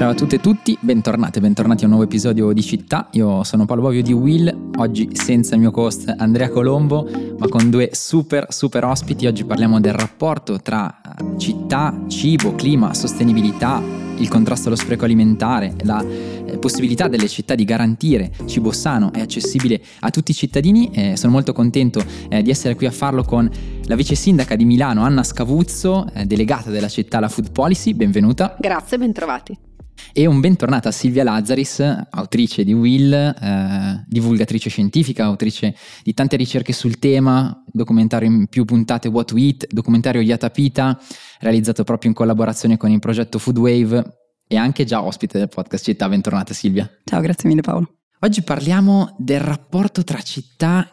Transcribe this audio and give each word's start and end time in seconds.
Ciao 0.00 0.12
a 0.12 0.14
tutte 0.14 0.36
e 0.36 0.40
tutti, 0.40 0.78
bentornati 0.80 1.36
e 1.36 1.40
bentornati 1.42 1.82
a 1.82 1.84
un 1.84 1.90
nuovo 1.90 2.06
episodio 2.06 2.52
di 2.52 2.62
Città. 2.62 3.08
Io 3.12 3.44
sono 3.44 3.66
Paolo 3.66 3.82
Bovio 3.82 4.02
di 4.02 4.14
Will, 4.14 4.70
oggi 4.78 5.10
senza 5.12 5.56
il 5.56 5.60
mio 5.60 5.72
host 5.74 6.14
Andrea 6.16 6.48
Colombo, 6.48 7.06
ma 7.36 7.46
con 7.48 7.68
due 7.68 7.90
super 7.92 8.46
super 8.48 8.82
ospiti. 8.84 9.26
Oggi 9.26 9.44
parliamo 9.44 9.78
del 9.78 9.92
rapporto 9.92 10.58
tra 10.62 11.02
città, 11.36 11.94
cibo, 12.08 12.54
clima, 12.54 12.94
sostenibilità, 12.94 13.82
il 14.20 14.28
contrasto 14.28 14.68
allo 14.68 14.76
spreco 14.76 15.04
alimentare, 15.04 15.74
la 15.82 16.04
eh, 16.04 16.58
possibilità 16.58 17.08
delle 17.08 17.28
città 17.28 17.54
di 17.54 17.64
garantire 17.64 18.32
cibo 18.46 18.70
sano 18.72 19.12
e 19.12 19.20
accessibile 19.20 19.80
a 20.00 20.10
tutti 20.10 20.30
i 20.30 20.34
cittadini. 20.34 20.90
Eh, 20.92 21.16
sono 21.16 21.32
molto 21.32 21.52
contento 21.52 22.02
eh, 22.28 22.42
di 22.42 22.50
essere 22.50 22.74
qui 22.74 22.86
a 22.86 22.90
farlo 22.90 23.24
con 23.24 23.50
la 23.84 23.96
vice 23.96 24.14
sindaca 24.14 24.56
di 24.56 24.64
Milano, 24.64 25.02
Anna 25.02 25.22
Scavuzzo, 25.22 26.06
eh, 26.12 26.24
delegata 26.24 26.70
della 26.70 26.88
città 26.88 27.18
alla 27.18 27.28
Food 27.28 27.50
Policy. 27.50 27.94
Benvenuta. 27.94 28.56
Grazie, 28.58 28.98
bentrovati. 28.98 29.69
E 30.12 30.26
un 30.26 30.40
bentornato 30.40 30.88
a 30.88 30.90
Silvia 30.90 31.22
Lazzaris, 31.22 31.80
autrice 32.10 32.64
di 32.64 32.72
Will, 32.72 33.12
eh, 33.12 34.04
divulgatrice 34.06 34.68
scientifica, 34.68 35.24
autrice 35.24 35.76
di 36.02 36.14
tante 36.14 36.36
ricerche 36.36 36.72
sul 36.72 36.98
tema, 36.98 37.62
documentario 37.66 38.28
in 38.28 38.46
più 38.46 38.64
puntate 38.64 39.08
What 39.08 39.32
We 39.32 39.42
Eat, 39.42 39.66
documentario 39.70 40.20
Yatapita, 40.20 40.98
realizzato 41.40 41.84
proprio 41.84 42.10
in 42.10 42.16
collaborazione 42.16 42.76
con 42.76 42.90
il 42.90 42.98
progetto 42.98 43.38
Food 43.38 43.58
Wave 43.58 44.18
e 44.46 44.56
anche 44.56 44.84
già 44.84 45.02
ospite 45.02 45.38
del 45.38 45.48
podcast 45.48 45.84
Città. 45.84 46.08
Bentornata 46.08 46.52
Silvia. 46.54 46.90
Ciao, 47.04 47.20
grazie 47.20 47.48
mille 47.48 47.60
Paolo. 47.60 47.98
Oggi 48.20 48.42
parliamo 48.42 49.14
del 49.18 49.40
rapporto 49.40 50.04
tra 50.04 50.20
città 50.20 50.88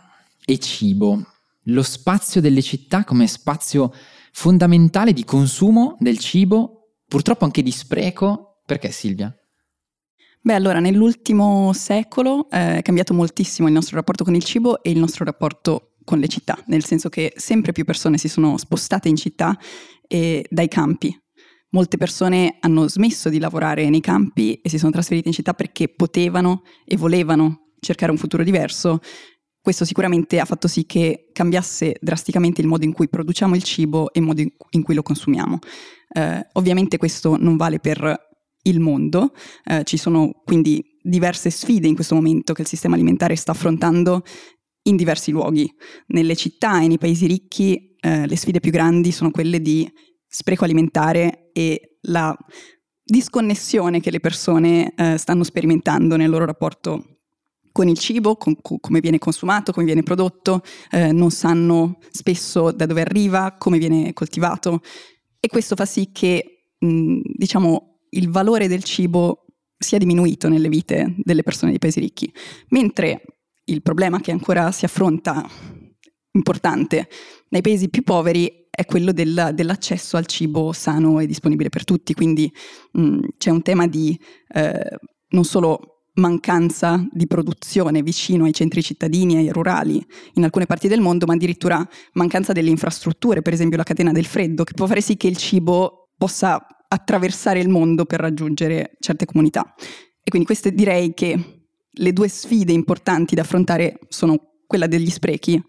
e 0.45 0.59
cibo, 0.59 1.25
lo 1.63 1.83
spazio 1.83 2.39
delle 2.39 2.61
città 2.61 3.03
come 3.03 3.27
spazio 3.27 3.91
fondamentale 4.31 5.11
di 5.11 5.25
consumo 5.25 5.97
del 5.99 6.19
cibo, 6.19 6.93
purtroppo 7.05 7.43
anche 7.43 7.63
di 7.63 7.71
spreco 7.71 8.46
perché 8.67 8.91
Silvia? 8.91 9.33
Beh, 10.41 10.53
allora, 10.53 10.79
nell'ultimo 10.79 11.71
secolo 11.73 12.49
eh, 12.49 12.77
è 12.77 12.81
cambiato 12.81 13.13
moltissimo 13.13 13.67
il 13.67 13.73
nostro 13.73 13.95
rapporto 13.95 14.23
con 14.23 14.35
il 14.35 14.43
cibo 14.43 14.83
e 14.83 14.91
il 14.91 14.99
nostro 14.99 15.25
rapporto 15.25 15.93
con 16.03 16.19
le 16.19 16.27
città, 16.27 16.61
nel 16.67 16.85
senso 16.85 17.09
che 17.09 17.33
sempre 17.35 17.71
più 17.71 17.83
persone 17.85 18.17
si 18.17 18.27
sono 18.27 18.57
spostate 18.57 19.09
in 19.09 19.15
città 19.15 19.57
e 20.07 20.45
dai 20.49 20.67
campi. 20.67 21.17
Molte 21.69 21.97
persone 21.97 22.57
hanno 22.59 22.87
smesso 22.87 23.29
di 23.29 23.39
lavorare 23.39 23.89
nei 23.89 23.99
campi 23.99 24.61
e 24.61 24.69
si 24.69 24.77
sono 24.77 24.91
trasferite 24.91 25.27
in 25.27 25.33
città 25.33 25.53
perché 25.53 25.89
potevano 25.89 26.63
e 26.85 26.95
volevano 26.95 27.71
cercare 27.79 28.11
un 28.11 28.17
futuro 28.17 28.43
diverso. 28.43 28.99
Questo 29.61 29.83
sicuramente 29.83 30.39
ha 30.39 30.45
fatto 30.45 30.67
sì 30.67 30.85
che 30.85 31.29
cambiasse 31.33 31.97
drasticamente 31.99 32.61
il 32.61 32.67
modo 32.67 32.85
in 32.85 32.93
cui 32.93 33.09
produciamo 33.09 33.55
il 33.55 33.63
cibo 33.63 34.13
e 34.13 34.19
il 34.19 34.25
modo 34.25 34.41
in 34.41 34.81
cui 34.83 34.93
lo 34.93 35.03
consumiamo. 35.03 35.59
Eh, 36.13 36.47
ovviamente 36.53 36.97
questo 36.97 37.35
non 37.35 37.57
vale 37.57 37.79
per 37.79 38.26
il 38.67 38.79
mondo. 38.79 39.33
Eh, 39.63 39.83
ci 39.83 39.97
sono 39.97 40.41
quindi 40.45 40.83
diverse 41.01 41.49
sfide 41.49 41.87
in 41.87 41.95
questo 41.95 42.15
momento 42.15 42.53
che 42.53 42.61
il 42.61 42.67
sistema 42.67 42.95
alimentare 42.95 43.35
sta 43.35 43.51
affrontando 43.51 44.23
in 44.83 44.95
diversi 44.95 45.31
luoghi. 45.31 45.69
Nelle 46.07 46.35
città 46.35 46.81
e 46.81 46.87
nei 46.87 46.97
paesi 46.97 47.25
ricchi 47.25 47.95
eh, 47.99 48.27
le 48.27 48.35
sfide 48.37 48.59
più 48.59 48.71
grandi 48.71 49.11
sono 49.11 49.31
quelle 49.31 49.61
di 49.61 49.89
spreco 50.27 50.63
alimentare 50.63 51.49
e 51.53 51.97
la 52.01 52.35
disconnessione 53.03 54.01
che 54.01 54.11
le 54.11 54.19
persone 54.19 54.93
eh, 54.95 55.17
stanno 55.17 55.43
sperimentando 55.43 56.15
nel 56.15 56.29
loro 56.29 56.45
rapporto 56.45 57.19
con 57.71 57.87
il 57.87 57.97
cibo, 57.97 58.35
con 58.35 58.59
co- 58.61 58.79
come 58.79 58.99
viene 58.99 59.19
consumato, 59.19 59.71
come 59.71 59.85
viene 59.85 60.03
prodotto, 60.03 60.61
eh, 60.89 61.11
non 61.11 61.29
sanno 61.29 61.99
spesso 62.09 62.71
da 62.71 62.85
dove 62.85 63.01
arriva, 63.01 63.55
come 63.57 63.77
viene 63.77 64.13
coltivato 64.13 64.81
e 65.39 65.47
questo 65.47 65.75
fa 65.75 65.85
sì 65.85 66.11
che 66.11 66.73
mh, 66.79 67.19
diciamo 67.23 67.96
il 68.11 68.29
valore 68.29 68.67
del 68.67 68.83
cibo 68.83 69.45
sia 69.77 69.97
diminuito 69.97 70.49
nelle 70.49 70.69
vite 70.69 71.15
delle 71.17 71.43
persone 71.43 71.71
dei 71.71 71.79
paesi 71.79 71.99
ricchi, 71.99 72.31
mentre 72.69 73.21
il 73.65 73.81
problema 73.81 74.19
che 74.19 74.31
ancora 74.31 74.71
si 74.71 74.85
affronta 74.85 75.47
importante 76.31 77.07
nei 77.49 77.61
paesi 77.61 77.89
più 77.89 78.03
poveri 78.03 78.67
è 78.69 78.85
quello 78.85 79.11
del, 79.11 79.51
dell'accesso 79.53 80.17
al 80.17 80.27
cibo 80.27 80.71
sano 80.71 81.19
e 81.19 81.25
disponibile 81.25 81.69
per 81.69 81.83
tutti, 81.83 82.13
quindi 82.13 82.51
mh, 82.91 83.19
c'è 83.37 83.49
un 83.49 83.61
tema 83.61 83.87
di 83.87 84.17
eh, 84.53 84.97
non 85.29 85.43
solo 85.43 86.03
mancanza 86.17 87.07
di 87.11 87.27
produzione 87.27 88.01
vicino 88.01 88.45
ai 88.45 88.53
centri 88.53 88.81
cittadini 88.81 89.47
e 89.47 89.51
rurali 89.51 90.03
in 90.33 90.43
alcune 90.43 90.65
parti 90.65 90.87
del 90.87 91.01
mondo, 91.01 91.25
ma 91.25 91.33
addirittura 91.33 91.87
mancanza 92.13 92.53
delle 92.53 92.69
infrastrutture, 92.69 93.41
per 93.41 93.53
esempio 93.53 93.77
la 93.77 93.83
catena 93.83 94.11
del 94.11 94.25
freddo, 94.25 94.63
che 94.63 94.73
può 94.73 94.87
fare 94.87 95.01
sì 95.01 95.17
che 95.17 95.27
il 95.27 95.37
cibo 95.37 96.09
possa 96.17 96.63
attraversare 96.87 97.59
il 97.59 97.69
mondo 97.69 98.05
per 98.05 98.19
raggiungere 98.19 98.95
certe 98.99 99.25
comunità. 99.25 99.73
E 100.23 100.29
quindi 100.29 100.47
queste 100.47 100.73
direi 100.73 101.13
che 101.13 101.65
le 101.89 102.13
due 102.13 102.27
sfide 102.27 102.71
importanti 102.71 103.35
da 103.35 103.41
affrontare 103.41 103.99
sono 104.09 104.61
quella 104.65 104.87
degli 104.87 105.09
sprechi 105.09 105.61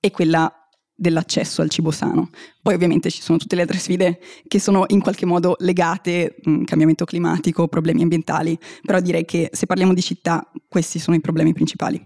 e 0.00 0.10
quella 0.10 0.52
dell'accesso 0.94 1.62
al 1.62 1.70
cibo 1.70 1.90
sano. 1.90 2.30
Poi 2.60 2.74
ovviamente 2.74 3.10
ci 3.10 3.22
sono 3.22 3.38
tutte 3.38 3.56
le 3.56 3.62
altre 3.62 3.78
sfide 3.78 4.20
che 4.46 4.60
sono 4.60 4.84
in 4.88 5.00
qualche 5.00 5.26
modo 5.26 5.56
legate, 5.58 6.36
mh, 6.42 6.50
mm, 6.50 6.64
cambiamento 6.64 7.04
climatico, 7.04 7.68
problemi 7.68 8.02
ambientali, 8.02 8.58
però 8.82 9.00
direi 9.00 9.24
che 9.24 9.50
se 9.52 9.66
parliamo 9.66 9.94
di 9.94 10.02
città 10.02 10.48
questi 10.68 10.98
sono 10.98 11.16
i 11.16 11.20
problemi 11.20 11.52
principali. 11.52 12.04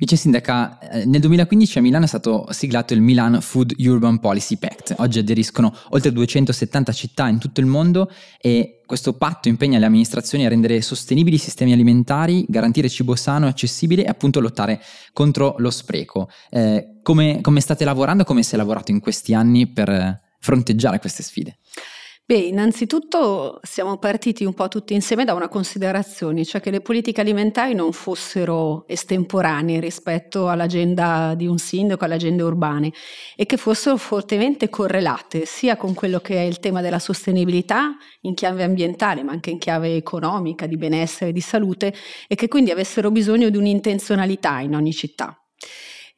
Vice 0.00 0.14
Sindaca, 0.14 0.78
eh, 0.78 1.06
nel 1.06 1.18
2015 1.18 1.78
a 1.78 1.80
Milano 1.80 2.04
è 2.04 2.06
stato 2.06 2.46
siglato 2.50 2.94
il 2.94 3.00
Milan 3.00 3.40
Food 3.40 3.74
Urban 3.78 4.20
Policy 4.20 4.56
Pact. 4.56 4.94
Oggi 4.98 5.18
aderiscono 5.18 5.74
oltre 5.88 6.12
270 6.12 6.92
città 6.92 7.26
in 7.26 7.38
tutto 7.38 7.58
il 7.58 7.66
mondo 7.66 8.08
e 8.40 8.82
questo 8.86 9.14
patto 9.14 9.48
impegna 9.48 9.76
le 9.80 9.86
amministrazioni 9.86 10.46
a 10.46 10.48
rendere 10.48 10.80
sostenibili 10.82 11.34
i 11.34 11.40
sistemi 11.40 11.72
alimentari, 11.72 12.44
garantire 12.46 12.88
cibo 12.88 13.16
sano 13.16 13.46
e 13.46 13.48
accessibile 13.48 14.04
e 14.04 14.08
appunto 14.08 14.38
lottare 14.38 14.80
contro 15.12 15.56
lo 15.58 15.70
spreco. 15.70 16.30
Eh, 16.48 17.00
come, 17.02 17.40
come 17.40 17.60
state 17.60 17.84
lavorando, 17.84 18.22
come 18.22 18.44
si 18.44 18.54
è 18.54 18.56
lavorato 18.56 18.92
in 18.92 19.00
questi 19.00 19.34
anni 19.34 19.66
per 19.66 20.20
fronteggiare 20.38 21.00
queste 21.00 21.24
sfide? 21.24 21.58
Beh, 22.30 22.36
innanzitutto 22.36 23.58
siamo 23.62 23.96
partiti 23.96 24.44
un 24.44 24.52
po' 24.52 24.68
tutti 24.68 24.92
insieme 24.92 25.24
da 25.24 25.32
una 25.32 25.48
considerazione, 25.48 26.44
cioè 26.44 26.60
che 26.60 26.70
le 26.70 26.82
politiche 26.82 27.22
alimentari 27.22 27.72
non 27.72 27.94
fossero 27.94 28.86
estemporanee 28.86 29.80
rispetto 29.80 30.50
all'agenda 30.50 31.32
di 31.34 31.46
un 31.46 31.56
sindaco, 31.56 32.04
alle 32.04 32.16
agende 32.16 32.42
urbane 32.42 32.92
e 33.34 33.46
che 33.46 33.56
fossero 33.56 33.96
fortemente 33.96 34.68
correlate 34.68 35.46
sia 35.46 35.78
con 35.78 35.94
quello 35.94 36.20
che 36.20 36.34
è 36.34 36.42
il 36.42 36.60
tema 36.60 36.82
della 36.82 36.98
sostenibilità 36.98 37.96
in 38.20 38.34
chiave 38.34 38.62
ambientale, 38.62 39.22
ma 39.22 39.32
anche 39.32 39.48
in 39.48 39.56
chiave 39.56 39.96
economica, 39.96 40.66
di 40.66 40.76
benessere, 40.76 41.32
di 41.32 41.40
salute 41.40 41.94
e 42.26 42.34
che 42.34 42.46
quindi 42.46 42.70
avessero 42.70 43.10
bisogno 43.10 43.48
di 43.48 43.56
un'intenzionalità 43.56 44.58
in 44.60 44.74
ogni 44.74 44.92
città. 44.92 45.34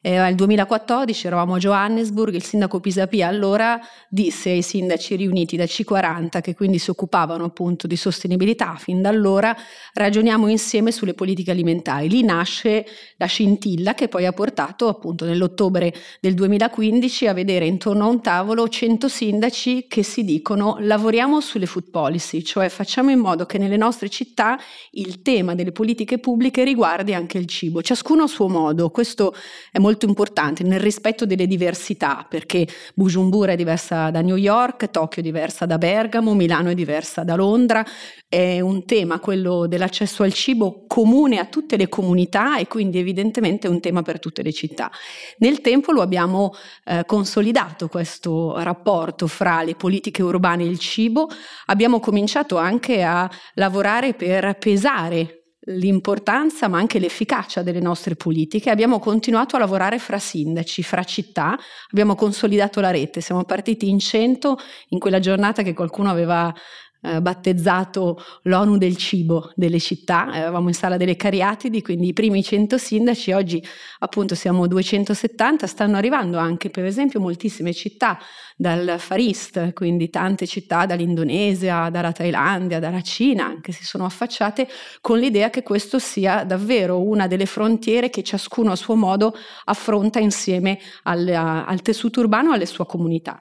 Era 0.03 0.27
il 0.29 0.35
2014, 0.35 1.27
eravamo 1.27 1.53
a 1.53 1.57
Johannesburg, 1.59 2.33
il 2.33 2.41
sindaco 2.41 2.79
Pisapia 2.79 3.27
allora 3.27 3.79
disse 4.09 4.49
ai 4.49 4.63
sindaci 4.63 5.15
riuniti 5.15 5.55
da 5.55 5.65
C40 5.65 6.41
che 6.41 6.55
quindi 6.55 6.79
si 6.79 6.89
occupavano 6.89 7.43
appunto 7.43 7.85
di 7.85 7.95
sostenibilità, 7.95 8.77
fin 8.79 9.03
da 9.03 9.09
allora 9.09 9.55
ragioniamo 9.93 10.47
insieme 10.47 10.91
sulle 10.91 11.13
politiche 11.13 11.51
alimentari. 11.51 12.09
Lì 12.09 12.23
nasce 12.23 12.83
la 13.17 13.27
scintilla 13.27 13.93
che 13.93 14.07
poi 14.07 14.25
ha 14.25 14.33
portato 14.33 14.87
appunto 14.87 15.23
nell'ottobre 15.23 15.93
del 16.19 16.33
2015 16.33 17.27
a 17.27 17.33
vedere 17.33 17.67
intorno 17.67 18.05
a 18.05 18.07
un 18.07 18.21
tavolo 18.23 18.67
100 18.67 19.07
sindaci 19.07 19.85
che 19.87 20.01
si 20.01 20.23
dicono 20.23 20.77
lavoriamo 20.79 21.39
sulle 21.41 21.67
food 21.67 21.91
policy, 21.91 22.41
cioè 22.41 22.69
facciamo 22.69 23.11
in 23.11 23.19
modo 23.19 23.45
che 23.45 23.59
nelle 23.59 23.77
nostre 23.77 24.09
città 24.09 24.57
il 24.93 25.21
tema 25.21 25.53
delle 25.53 25.71
politiche 25.71 26.17
pubbliche 26.17 26.63
riguardi 26.63 27.13
anche 27.13 27.37
il 27.37 27.45
cibo, 27.45 27.83
ciascuno 27.83 28.23
a 28.23 28.27
suo 28.27 28.47
modo. 28.47 28.89
Questo 28.89 29.35
è 29.71 29.77
molto 29.77 29.89
molto 29.91 30.05
importante 30.05 30.63
nel 30.63 30.79
rispetto 30.79 31.25
delle 31.25 31.47
diversità, 31.47 32.25
perché 32.27 32.65
Bujumbura 32.93 33.51
è 33.51 33.55
diversa 33.57 34.09
da 34.09 34.21
New 34.21 34.37
York, 34.37 34.89
Tokyo 34.89 35.21
è 35.21 35.25
diversa 35.25 35.65
da 35.65 35.77
Bergamo, 35.77 36.33
Milano 36.33 36.69
è 36.69 36.73
diversa 36.73 37.23
da 37.23 37.35
Londra, 37.35 37.85
è 38.29 38.61
un 38.61 38.85
tema, 38.85 39.19
quello 39.19 39.67
dell'accesso 39.67 40.23
al 40.23 40.31
cibo, 40.31 40.85
comune 40.87 41.39
a 41.39 41.45
tutte 41.45 41.75
le 41.75 41.89
comunità 41.89 42.57
e 42.57 42.67
quindi 42.67 42.99
evidentemente 42.99 43.67
è 43.67 43.69
un 43.69 43.81
tema 43.81 44.01
per 44.01 44.19
tutte 44.19 44.41
le 44.41 44.53
città. 44.53 44.89
Nel 45.39 45.59
tempo 45.59 45.91
lo 45.91 46.01
abbiamo 46.01 46.53
eh, 46.85 47.03
consolidato 47.05 47.89
questo 47.89 48.57
rapporto 48.63 49.27
fra 49.27 49.61
le 49.61 49.75
politiche 49.75 50.23
urbane 50.23 50.63
e 50.63 50.67
il 50.67 50.79
cibo, 50.79 51.27
abbiamo 51.65 51.99
cominciato 51.99 52.55
anche 52.55 53.03
a 53.03 53.29
lavorare 53.55 54.13
per 54.13 54.57
pesare 54.57 55.40
l'importanza 55.65 56.67
ma 56.67 56.77
anche 56.77 56.99
l'efficacia 56.99 57.61
delle 57.61 57.79
nostre 57.79 58.15
politiche. 58.15 58.69
Abbiamo 58.69 58.99
continuato 58.99 59.55
a 59.55 59.59
lavorare 59.59 59.99
fra 59.99 60.17
sindaci, 60.19 60.83
fra 60.83 61.03
città, 61.03 61.57
abbiamo 61.91 62.15
consolidato 62.15 62.79
la 62.79 62.91
rete, 62.91 63.21
siamo 63.21 63.43
partiti 63.43 63.89
in 63.89 63.99
100 63.99 64.57
in 64.89 64.99
quella 64.99 65.19
giornata 65.19 65.61
che 65.61 65.73
qualcuno 65.73 66.09
aveva 66.09 66.53
eh, 67.01 67.21
battezzato 67.21 68.21
l'ONU 68.43 68.77
del 68.77 68.95
cibo 68.97 69.51
delle 69.55 69.79
città, 69.79 70.33
eravamo 70.33 70.67
in 70.67 70.73
sala 70.73 70.97
delle 70.97 71.15
Cariatidi, 71.15 71.81
quindi 71.81 72.09
i 72.09 72.13
primi 72.13 72.43
100 72.43 72.77
sindaci, 72.77 73.31
oggi 73.31 73.63
appunto 73.99 74.35
siamo 74.35 74.67
270, 74.67 75.67
stanno 75.67 75.97
arrivando 75.97 76.37
anche 76.37 76.69
per 76.69 76.85
esempio 76.85 77.19
moltissime 77.19 77.73
città 77.73 78.19
dal 78.55 78.95
Far 78.99 79.17
East, 79.17 79.73
quindi 79.73 80.11
tante 80.11 80.45
città 80.45 80.85
dall'Indonesia, 80.85 81.89
dalla 81.89 82.11
Thailandia, 82.11 82.79
dalla 82.79 83.01
Cina, 83.01 83.57
che 83.59 83.71
si 83.71 83.83
sono 83.83 84.05
affacciate 84.05 84.67
con 85.01 85.17
l'idea 85.17 85.49
che 85.49 85.63
questo 85.63 85.97
sia 85.97 86.43
davvero 86.43 87.01
una 87.01 87.25
delle 87.25 87.47
frontiere 87.47 88.11
che 88.11 88.21
ciascuno 88.21 88.71
a 88.71 88.75
suo 88.75 88.95
modo 88.95 89.33
affronta 89.65 90.19
insieme 90.19 90.77
al, 91.03 91.27
al 91.27 91.81
tessuto 91.81 92.19
urbano 92.19 92.51
e 92.51 92.55
alle 92.55 92.67
sue 92.67 92.85
comunità. 92.85 93.39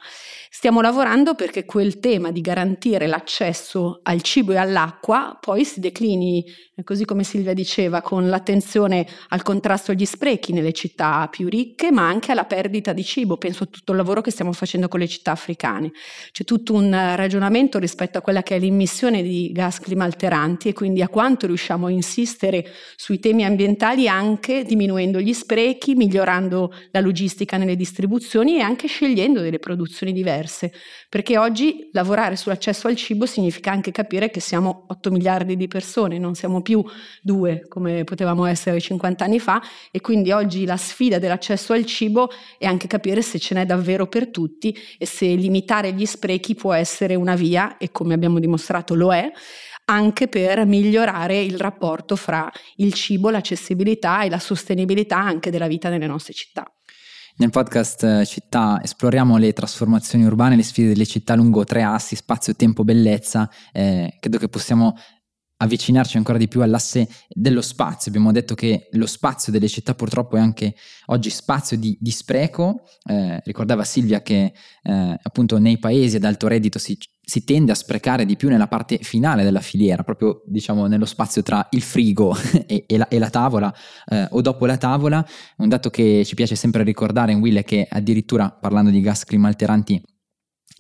Stiamo 0.53 0.81
lavorando 0.81 1.37
perché 1.37 1.65
quel 1.65 2.01
tema 2.01 2.33
di 2.33 2.41
garantire 2.41 3.07
l'accesso 3.07 4.01
al 4.03 4.21
cibo 4.21 4.51
e 4.51 4.57
all'acqua 4.57 5.39
poi 5.41 5.65
si 5.65 5.79
declini, 5.79 6.45
così 6.83 7.05
come 7.05 7.23
Silvia 7.23 7.55
diceva, 7.55 8.03
con 8.03 8.29
l'attenzione 8.29 9.07
al 9.29 9.43
contrasto 9.43 9.93
agli 9.93 10.05
sprechi 10.05 10.53
nelle 10.53 10.73
città 10.73 11.29
più 11.31 11.49
ricche, 11.49 11.93
ma 11.93 12.09
anche 12.09 12.33
alla 12.33 12.47
perdita 12.47 12.93
di 12.93 13.05
cibo. 13.05 13.37
Penso 13.37 13.63
a 13.63 13.67
tutto 13.67 13.93
il 13.93 13.99
lavoro 13.99 14.23
che 14.23 14.33
stiamo 14.33 14.51
facendo 14.53 14.89
con 14.89 14.99
le 14.99 15.07
città 15.07 15.31
africane. 15.31 15.93
C'è 16.33 16.43
tutto 16.43 16.75
un 16.75 16.91
ragionamento 16.91 17.79
rispetto 17.79 18.19
a 18.19 18.21
quella 18.21 18.43
che 18.43 18.57
è 18.57 18.59
l'immissione 18.59 19.23
di 19.23 19.53
gas 19.53 19.79
climalteranti 19.79 20.69
e 20.69 20.73
quindi 20.73 21.01
a 21.01 21.09
quanto 21.09 21.47
riusciamo 21.47 21.87
a 21.87 21.91
insistere 21.93 22.67
sui 22.97 23.21
temi 23.21 23.45
ambientali 23.45 24.09
anche 24.09 24.65
diminuendo 24.65 25.21
gli 25.21 25.33
sprechi, 25.33 25.95
migliorando 25.95 26.73
la 26.91 26.99
logistica 26.99 27.57
nelle 27.57 27.77
distribuzioni 27.77 28.57
e 28.57 28.63
anche 28.63 28.89
scegliendo 28.89 29.41
delle 29.41 29.61
produzioni 29.61 30.13
diverse 30.13 30.39
diverse, 30.41 30.73
perché 31.09 31.39
oggi 31.39 31.91
lavorare 31.93 32.37
sull'accesso 32.37 32.89
al 32.89 32.97
cibo 32.97 33.27
significa 33.27 33.71
anche 33.71 33.93
capire 33.93 34.31
che 34.31 34.41
siamo 34.41 34.87
8 34.89 35.11
miliardi 35.11 35.57
di 35.57 35.69
persone, 35.69 36.19
non 36.19 36.35
siamo 36.35 36.63
più 36.63 36.83
due 37.23 37.67
come 37.69 38.05
potevamo 38.05 38.47
essere 38.47 38.81
50 38.81 39.25
anni 39.25 39.39
fa 39.39 39.63
e 39.91 40.01
quindi 40.01 40.33
oggi 40.33 40.65
la 40.65 40.77
sfida 40.77 41.19
dell'accesso 41.19 41.73
al 41.73 41.85
cibo 41.85 42.31
è 42.59 42.67
anche 42.67 42.87
capire 42.87 43.23
se 43.23 43.39
ce 43.39 43.55
n'è 43.55 43.67
davvero 43.67 44.07
per 44.07 44.29
tutti 44.31 44.77
e 44.99 45.07
se 45.07 45.27
limitare 45.27 45.93
gli 45.93 46.07
sprechi 46.07 46.55
può 46.55 46.73
essere 46.73 47.15
una 47.15 47.35
via 47.35 47.77
e 47.77 47.91
come 47.91 48.15
abbiamo 48.15 48.39
dimostrato 48.39 48.95
lo 48.95 49.13
è 49.13 49.31
anche 49.87 50.29
per 50.29 50.65
migliorare 50.67 51.41
il 51.41 51.59
rapporto 51.59 52.15
fra 52.15 52.49
il 52.77 52.93
cibo, 52.93 53.29
l'accessibilità 53.29 54.23
e 54.23 54.31
la 54.31 54.39
sostenibilità 54.39 55.19
anche 55.19 55.51
della 55.51 55.67
vita 55.67 55.89
nelle 55.89 56.07
nostre 56.07 56.33
città. 56.33 56.73
Nel 57.41 57.49
podcast 57.49 58.05
eh, 58.05 58.27
Città 58.27 58.81
esploriamo 58.83 59.39
le 59.39 59.55
trasformazioni 59.55 60.27
urbane 60.27 60.57
le 60.57 60.63
sfide 60.63 60.89
delle 60.89 61.07
città 61.07 61.35
lungo 61.35 61.65
tre 61.65 61.83
assi, 61.83 62.15
spazio, 62.15 62.55
tempo, 62.55 62.85
bellezza. 62.85 63.49
Eh, 63.73 64.19
credo 64.21 64.37
che 64.37 64.51
possiamo 64.51 64.95
avvicinarci 65.63 66.17
ancora 66.17 66.39
di 66.39 66.49
più 66.49 66.63
all'asse 66.63 67.09
dello 67.29 67.61
spazio. 67.61 68.11
Abbiamo 68.11 68.33
detto 68.33 68.55
che 68.55 68.89
lo 68.93 69.07
spazio 69.07 69.53
delle 69.53 69.69
città 69.69 69.95
purtroppo 69.95 70.37
è 70.37 70.41
anche 70.41 70.75
oggi 71.07 71.31
spazio 71.31 71.77
di, 71.77 71.97
di 72.01 72.11
spreco. 72.11 72.83
Eh, 73.05 73.41
ricordava 73.45 73.85
Silvia 73.85 74.23
che 74.23 74.53
eh, 74.83 75.19
appunto 75.23 75.59
nei 75.59 75.79
paesi 75.79 76.17
ad 76.17 76.25
alto 76.25 76.49
reddito 76.49 76.79
si, 76.79 76.97
si, 77.21 77.45
tende 77.45 77.73
a 77.73 77.75
sprecare 77.75 78.25
di 78.25 78.37
più 78.37 78.49
nella 78.49 78.69
parte 78.69 78.99
finale 79.03 79.43
della 79.43 79.61
filiera, 79.61 80.03
proprio 80.03 80.43
diciamo 80.47 80.87
nello 80.87 81.07
spazio 81.07 81.43
tra 81.43 81.67
il 81.71 81.83
frigo 81.83 82.35
e, 82.67 82.85
e, 82.87 82.97
la, 82.97 83.09
e 83.09 83.19
la, 83.19 83.31
tavola 83.31 83.75
eh, 84.07 84.29
o 84.31 84.41
dopo 84.41 84.67
la 84.67 84.79
tavola. 84.79 85.25
Un 85.59 85.69
dato 85.69 85.91
che 85.91 86.25
ci 86.25 86.35
piace 86.35 86.55
sempre 86.55 86.83
ricordare 86.83 87.33
in 87.33 87.41
Will 87.41 87.57
è 87.59 87.65
che 87.65 87.87
addirittura 87.89 88.51
parlando 88.51 88.91
di 88.91 89.01
gas 89.01 89.25
climalteranti 89.25 90.03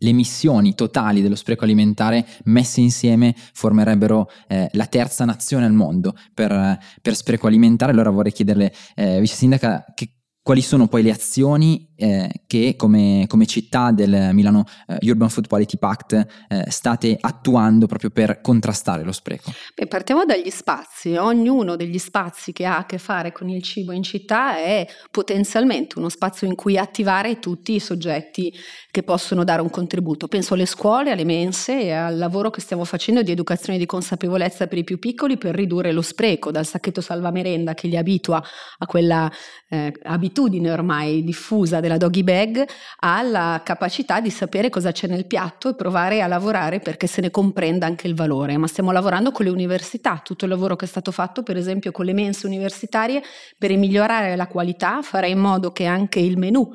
le 0.00 0.11
emissioni 0.11 0.75
totali 0.75 1.23
dello 1.23 1.35
spreco 1.35 1.64
alimentare 1.64 2.26
messe 2.44 2.81
insieme 2.81 3.35
formerebbero 3.52 4.31
eh, 4.49 4.69
la 4.73 4.87
terza 4.87 5.25
nazione 5.25 5.64
al 5.64 5.73
mondo 5.73 6.14
per, 6.35 6.79
per, 7.00 7.14
spreco 7.14 7.47
alimentare. 7.47 7.93
Allora 7.93 8.11
vorrei 8.11 8.32
chiederle, 8.32 8.73
eh, 8.94 9.20
vice 9.20 9.35
sindaca, 9.35 9.85
che 9.94 10.14
quali 10.43 10.62
sono 10.62 10.88
poi 10.88 11.02
le 11.02 11.11
azioni 11.11 11.89
eh, 12.00 12.43
che 12.47 12.75
come, 12.76 13.26
come, 13.29 13.44
città 13.47 13.91
del 13.91 14.31
Milano 14.32 14.64
eh, 14.87 15.11
Urban 15.11 15.29
Food 15.29 15.49
Quality 15.49 15.76
Pact 15.76 16.26
eh, 16.49 16.64
state 16.69 17.17
attuando 17.20 17.87
proprio 17.87 18.11
per 18.11 18.41
contrastare 18.41 19.02
lo 19.02 19.12
spreco? 19.12 19.52
Beh, 19.75 19.87
partiamo 19.87 20.25
dagli 20.25 20.50
spazi. 20.50 21.17
Ognuno 21.17 21.76
degli 21.76 21.99
spazi 21.99 22.52
che 22.52 22.64
ha 22.64 22.79
a 22.79 22.87
che 22.87 22.99
fare 22.99 23.32
con 23.32 23.49
il 23.49 23.62
cibo 23.62 23.93
in 23.93 24.02
città 24.02 24.56
è 24.56 24.87
potenzialmente 25.11 25.99
uno 25.99 26.08
spazio 26.08 26.47
in 26.47 26.55
cui 26.55 26.79
attivare 26.79 27.38
tutti 27.38 27.75
i 27.75 27.81
soggetti 27.81 28.52
che 28.91 29.02
possono 29.02 29.44
dare 29.44 29.61
un 29.61 29.70
contributo. 29.70 30.26
Penso 30.26 30.55
alle 30.55 30.67
scuole, 30.67 31.11
alle 31.11 31.25
mense 31.25 31.82
e 31.82 31.93
al 31.93 32.17
lavoro 32.17 32.50
che 32.50 32.61
stiamo 32.61 32.85
facendo 32.85 33.23
di 33.23 33.31
educazione 33.31 33.79
di 33.79 33.87
consapevolezza 33.87 34.67
per 34.67 34.79
i 34.79 34.85
più 34.85 34.99
piccoli 34.99 35.37
per 35.37 35.55
ridurre 35.55 35.93
lo 35.93 36.02
spreco, 36.02 36.50
dal 36.50 36.67
sacchetto 36.67 37.00
salva 37.00 37.31
merenda 37.31 37.75
che 37.75 37.88
li 37.88 37.97
abitua 37.97 38.43
a 38.79 38.87
quella 38.87 39.31
eh, 39.69 39.93
abitudine 40.02 40.70
ormai 40.70 41.23
diffusa 41.23 41.81
della 41.90 41.96
doggy 41.96 42.22
bag 42.22 42.64
alla 43.00 43.60
capacità 43.64 44.20
di 44.20 44.31
sapere 44.31 44.70
cosa 44.70 44.92
c'è 44.92 45.08
nel 45.08 45.26
piatto 45.26 45.70
e 45.70 45.75
provare 45.75 46.22
a 46.22 46.28
lavorare 46.28 46.78
perché 46.78 47.06
se 47.08 47.20
ne 47.20 47.31
comprenda 47.31 47.87
anche 47.87 48.06
il 48.06 48.14
valore. 48.14 48.56
Ma 48.56 48.69
stiamo 48.69 48.92
lavorando 48.92 49.32
con 49.32 49.44
le 49.44 49.50
università, 49.50 50.20
tutto 50.22 50.44
il 50.44 50.50
lavoro 50.50 50.76
che 50.76 50.84
è 50.84 50.88
stato 50.88 51.10
fatto 51.10 51.42
per 51.42 51.56
esempio 51.56 51.90
con 51.90 52.04
le 52.04 52.12
mense 52.12 52.46
universitarie 52.46 53.22
per 53.58 53.76
migliorare 53.76 54.37
la 54.37 54.46
qualità, 54.46 55.02
fare 55.02 55.28
in 55.28 55.38
modo 55.38 55.72
che 55.72 55.87
anche 55.87 56.20
il 56.20 56.38
menù 56.38 56.70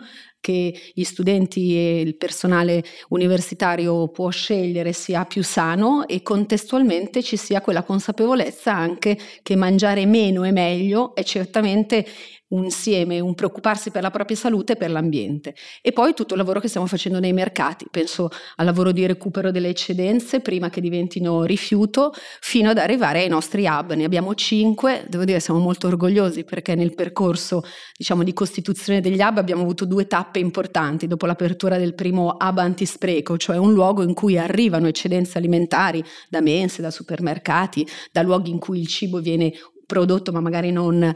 che 0.46 0.92
gli 0.94 1.04
studenti 1.04 1.76
e 1.76 2.02
il 2.02 2.18
personale 2.18 2.84
universitario 3.10 4.10
può 4.10 4.30
scegliere 4.30 4.94
sia 4.94 5.26
più 5.26 5.42
sano 5.42 6.08
e 6.08 6.22
contestualmente 6.22 7.24
ci 7.24 7.36
sia 7.36 7.62
quella 7.62 7.82
consapevolezza 7.82 8.72
anche 8.72 9.18
che 9.42 9.56
mangiare 9.56 10.06
meno 10.06 10.44
è 10.44 10.52
meglio 10.52 11.16
è 11.16 11.24
certamente 11.24 12.06
insieme, 12.50 13.20
un 13.20 13.34
preoccuparsi 13.34 13.92
per 13.92 14.02
la 14.02 14.12
propria 14.12 14.38
salute 14.38 14.74
e 14.74 14.76
per 14.76 14.92
l'ambiente. 14.92 15.56
E 15.82 15.92
poi 15.92 16.14
tutto 16.14 16.34
il 16.34 16.40
lavoro 16.40 16.60
che 16.60 16.68
stiamo 16.68 16.88
facendo 16.88 17.20
nei 17.20 17.34
mercati, 17.34 17.86
penso 17.90 18.30
al 18.58 18.66
lavoro 18.66 18.92
di 18.92 19.06
recupero 19.06 19.52
delle 19.52 19.70
eccedenze 19.70 20.40
prima 20.42 20.70
che 20.70 20.82
diventino 20.82 21.44
rifiuto, 21.44 22.14
fino 22.40 22.70
ad 22.70 22.78
arrivare 22.78 23.22
ai 23.22 23.30
nostri 23.30 23.66
hub. 23.66 23.94
Ne 23.94 24.04
abbiamo 24.04 24.36
cinque, 24.36 25.06
devo 25.08 25.26
dire 25.26 25.40
siamo 25.40 25.60
molto 25.60 25.88
orgogliosi 25.88 26.44
perché 26.44 26.76
nel 26.76 26.94
percorso 26.94 27.64
diciamo, 27.98 28.24
di 28.24 28.34
costituzione 28.34 29.02
degli 29.02 29.20
hub 29.20 29.38
abbiamo 29.38 29.64
avuto 29.64 29.86
due 29.86 30.08
tappe 30.08 30.40
importanti 30.40 31.08
dopo 31.08 31.26
l'apertura 31.26 31.78
del 31.78 31.96
primo 31.96 32.38
hub 32.40 32.58
antispreco, 32.58 33.38
cioè 33.38 33.58
un 33.58 33.74
luogo 33.74 34.04
in 34.04 34.14
cui 34.14 34.38
arrivano 34.38 34.88
eccedenze 34.88 35.38
alimentari 35.38 36.04
da 36.30 36.42
mense, 36.42 36.82
da 36.82 36.92
supermercati, 36.92 37.88
da 38.12 38.22
luoghi 38.22 38.52
in 38.52 38.60
cui 38.60 38.80
il 38.80 38.88
cibo 38.88 39.20
viene 39.20 39.54
prodotto 39.86 40.32
ma 40.32 40.40
magari 40.40 40.72
non 40.72 41.04
eh, 41.04 41.14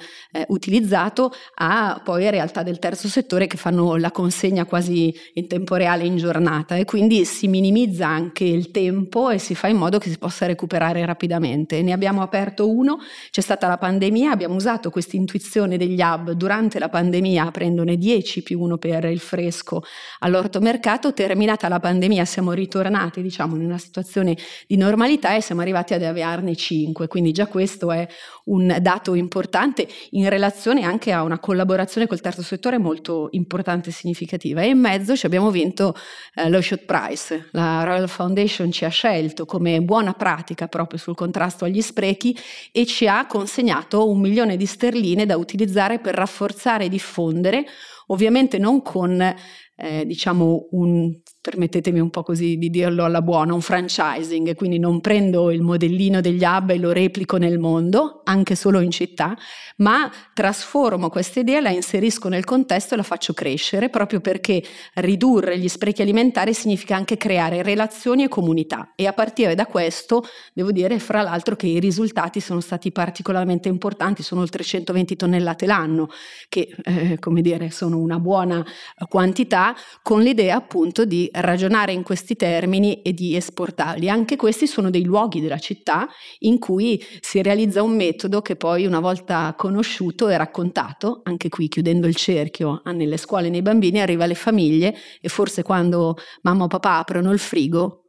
utilizzato, 0.50 1.32
a 1.56 2.02
poi 2.04 2.30
realtà 2.30 2.64
del 2.64 2.80
terzo 2.80 3.08
settore 3.08 3.48
che 3.48 3.58
fanno 3.58 3.96
la 3.96 4.12
consegna 4.12 4.66
quasi 4.66 5.14
in 5.34 5.48
tempo 5.48 5.76
reale 5.76 6.06
in 6.06 6.18
giornata. 6.18 6.76
E 6.76 6.86
quindi 6.86 7.26
si 7.26 7.48
minimizza 7.48 8.08
anche 8.08 8.44
il 8.44 8.72
tempo 8.72 9.30
e 9.30 9.38
si 9.38 9.56
fa 9.56 9.68
in 9.68 9.78
modo 9.78 9.98
che 9.98 10.10
si 10.10 10.18
possa 10.18 10.46
recuperare 10.46 11.06
rapidamente. 11.06 11.82
Ne 11.82 11.92
abbiamo 11.92 12.22
aperto 12.22 12.70
uno, 12.70 13.00
c'è 13.32 13.42
stata 13.42 13.68
la 13.68 13.78
pandemia, 13.78 14.32
abbiamo 14.32 14.56
usato 14.56 14.90
questa 14.90 15.16
intuizione 15.16 15.78
degli 15.78 16.02
hub. 16.02 16.32
Durante 16.32 16.80
la 16.80 16.90
pandemia 16.90 17.46
aprendone 17.46 17.98
10 17.98 18.44
più 18.44 18.62
uno 18.62 18.78
per 18.78 19.06
il 19.06 19.20
fresco 19.20 19.84
all'ortomercato, 20.20 21.14
terminata 21.14 21.68
la 21.68 21.80
pandemia 21.80 22.26
siamo 22.26 22.52
ritornati 22.52 23.22
diciamo 23.22 23.56
in 23.56 23.66
una 23.66 23.78
situazione 23.78 24.38
di 24.68 24.78
normalità 24.78 25.36
e 25.36 25.42
siamo 25.42 25.62
arrivati 25.62 25.94
ad 25.94 26.04
avviarne 26.04 26.56
5, 26.56 27.08
quindi 27.08 27.32
già 27.32 27.48
questo 27.48 27.92
è 27.92 28.08
un 28.46 28.59
un 28.60 28.78
dato 28.82 29.16
importante 29.16 29.88
in 30.12 30.28
relazione 30.28 30.84
anche 30.84 31.12
a 31.14 31.24
una 31.24 31.40
collaborazione 31.40 32.08
col 32.08 32.20
terzo 32.20 32.44
settore 32.44 32.78
molto 32.78 33.30
importante 33.32 33.90
e 33.90 33.94
significativa. 33.94 34.62
E 34.62 34.68
in 34.68 34.80
mezzo 34.80 35.16
ci 35.16 35.26
abbiamo 35.26 35.50
vinto 35.50 35.96
eh, 36.36 36.50
lo 36.50 36.62
Shot 36.62 36.84
Prize. 36.86 37.48
La 37.52 37.84
Royal 37.84 38.10
Foundation 38.10 38.72
ci 38.72 38.86
ha 38.86 38.90
scelto 38.90 39.46
come 39.46 39.82
buona 39.82 40.14
pratica 40.14 40.68
proprio 40.68 41.00
sul 41.00 41.16
contrasto 41.16 41.66
agli 41.66 41.82
sprechi 41.82 42.38
e 42.72 42.86
ci 42.86 43.08
ha 43.08 43.26
consegnato 43.26 44.10
un 44.10 44.20
milione 44.20 44.58
di 44.58 44.66
sterline 44.66 45.26
da 45.26 45.38
utilizzare 45.38 46.00
per 46.00 46.16
rafforzare 46.16 46.86
e 46.86 46.90
diffondere, 46.90 47.66
ovviamente 48.08 48.58
non 48.58 48.82
con 48.82 49.36
eh, 49.80 50.06
diciamo 50.06 50.68
un 50.72 51.20
permettetemi 51.42 52.00
un 52.00 52.10
po' 52.10 52.22
così 52.22 52.58
di 52.58 52.70
dirlo 52.70 53.06
alla 53.06 53.22
buona, 53.22 53.54
un 53.54 53.62
franchising, 53.62 54.54
quindi 54.56 54.78
non 54.78 55.00
prendo 55.00 55.52
il 55.52 55.62
modellino 55.62 56.20
degli 56.20 56.44
hub 56.44 56.72
e 56.72 56.78
lo 56.78 56.92
replico 56.92 57.38
nel 57.38 57.60
mondo, 57.60 58.22
anche 58.26 58.56
solo 58.56 58.82
in 58.82 58.92
città, 58.92 59.38
ma 59.78 60.12
trasformo 60.34 61.10
questa 61.10 61.40
idea, 61.40 61.62
la 61.62 61.70
inserisco 61.70 62.28
nel 62.28 62.44
contesto 62.44 62.94
e 62.94 62.98
la 62.98 63.04
faccio 63.04 63.34
crescere, 63.34 63.90
proprio 63.90 64.20
perché 64.20 64.62
ridurre 64.96 65.58
gli 65.58 65.70
sprechi 65.70 66.02
alimentari 66.02 66.54
significa 66.54 66.96
anche 66.96 67.16
creare 67.16 67.64
relazioni 67.64 68.24
e 68.24 68.28
comunità. 68.28 68.92
E 68.96 69.08
a 69.08 69.14
partire 69.14 69.56
da 69.56 69.66
questo 69.66 70.26
devo 70.54 70.72
dire, 70.72 71.00
fra 71.00 71.22
l'altro, 71.22 71.56
che 71.56 71.68
i 71.68 71.80
risultati 71.80 72.42
sono 72.42 72.60
stati 72.60 72.92
particolarmente 72.92 73.70
importanti, 73.70 74.24
sono 74.24 74.42
oltre 74.42 74.64
120 74.64 75.16
tonnellate 75.16 75.66
l'anno, 75.66 76.10
che 76.50 76.76
eh, 76.84 77.18
come 77.18 77.42
dire 77.42 77.72
sono 77.72 77.98
una 77.98 78.20
buona 78.20 78.64
quantità 79.08 79.69
con 80.02 80.22
l'idea 80.22 80.56
appunto 80.56 81.06
di 81.06 81.30
ragionare 81.34 81.92
in 81.92 82.04
questi 82.04 82.36
termini 82.36 83.02
e 83.02 83.14
di 83.14 83.36
esportarli. 83.36 84.10
Anche 84.10 84.36
questi 84.36 84.68
sono 84.68 84.90
dei 84.90 85.04
luoghi 85.04 85.42
della 85.42 85.60
città 85.60 86.08
in 86.40 86.60
cui 86.60 87.04
si 87.22 87.42
realizza 87.42 87.84
un 87.84 87.96
metodo 87.96 88.42
che 88.42 88.56
poi 88.56 88.86
una 88.86 89.00
volta 89.00 89.54
conosciuto 89.58 90.28
e 90.30 90.38
raccontato, 90.38 91.22
anche 91.24 91.50
qui 91.50 91.68
chiudendo 91.68 92.08
il 92.08 92.16
cerchio 92.16 92.82
nelle 92.86 93.18
scuole 93.18 93.48
e 93.48 93.50
nei 93.50 93.62
bambini, 93.62 94.02
arriva 94.02 94.24
alle 94.24 94.36
famiglie 94.36 94.96
e 95.22 95.30
forse 95.30 95.64
quando 95.64 96.18
mamma 96.42 96.66
o 96.66 96.68
papà 96.68 96.98
aprono 96.98 97.32
il 97.32 97.40
frigo 97.40 98.09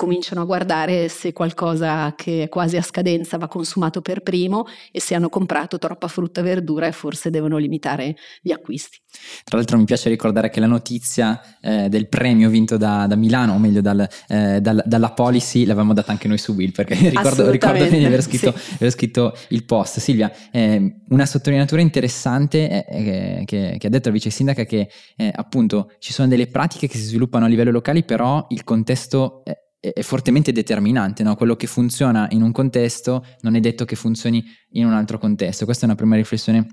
cominciano 0.00 0.40
a 0.40 0.44
guardare 0.46 1.10
se 1.10 1.34
qualcosa 1.34 2.14
che 2.16 2.44
è 2.44 2.48
quasi 2.48 2.78
a 2.78 2.82
scadenza 2.82 3.36
va 3.36 3.48
consumato 3.48 4.00
per 4.00 4.22
primo 4.22 4.64
e 4.90 4.98
se 4.98 5.14
hanno 5.14 5.28
comprato 5.28 5.76
troppa 5.76 6.08
frutta 6.08 6.40
e 6.40 6.42
verdura 6.42 6.86
e 6.86 6.92
forse 6.92 7.28
devono 7.28 7.58
limitare 7.58 8.16
gli 8.40 8.50
acquisti. 8.50 8.98
Tra 9.44 9.58
l'altro 9.58 9.76
mi 9.76 9.84
piace 9.84 10.08
ricordare 10.08 10.48
che 10.48 10.58
la 10.58 10.66
notizia 10.66 11.38
eh, 11.60 11.90
del 11.90 12.08
premio 12.08 12.48
vinto 12.48 12.78
da, 12.78 13.06
da, 13.06 13.14
Milano, 13.14 13.52
o 13.52 13.58
meglio 13.58 13.82
dal, 13.82 14.08
eh, 14.28 14.62
dal, 14.62 14.82
dalla 14.86 15.10
policy, 15.10 15.66
l'avevamo 15.66 15.92
data 15.92 16.12
anche 16.12 16.28
noi 16.28 16.38
su 16.38 16.52
Will 16.52 16.72
perché 16.72 16.94
ricordo, 17.10 17.50
ricordo 17.50 17.84
di 17.84 18.02
aver 18.02 18.22
scritto, 18.22 18.56
sì. 18.56 18.74
aver 18.76 18.90
scritto, 18.90 19.36
il 19.48 19.64
post. 19.66 19.98
Silvia, 19.98 20.32
eh, 20.50 21.02
una 21.10 21.26
sottolineatura 21.26 21.82
interessante 21.82 22.86
che, 22.88 23.42
che, 23.44 23.86
ha 23.86 23.90
detto 23.90 24.08
la 24.08 24.14
vice 24.14 24.30
sindaca 24.30 24.64
che 24.64 24.88
eh, 25.16 25.30
appunto 25.34 25.92
ci 25.98 26.14
sono 26.14 26.26
delle 26.26 26.46
pratiche 26.46 26.86
che 26.86 26.96
si 26.96 27.04
sviluppano 27.04 27.44
a 27.44 27.48
livello 27.48 27.70
locale 27.70 28.02
però 28.02 28.46
il 28.48 28.64
contesto 28.64 29.42
è 29.80 30.02
fortemente 30.02 30.52
determinante, 30.52 31.22
no? 31.22 31.34
quello 31.36 31.56
che 31.56 31.66
funziona 31.66 32.28
in 32.30 32.42
un 32.42 32.52
contesto 32.52 33.24
non 33.40 33.54
è 33.54 33.60
detto 33.60 33.86
che 33.86 33.96
funzioni 33.96 34.44
in 34.72 34.84
un 34.84 34.92
altro 34.92 35.18
contesto. 35.18 35.64
Questa 35.64 35.84
è 35.84 35.86
una 35.86 35.96
prima 35.96 36.16
riflessione 36.16 36.66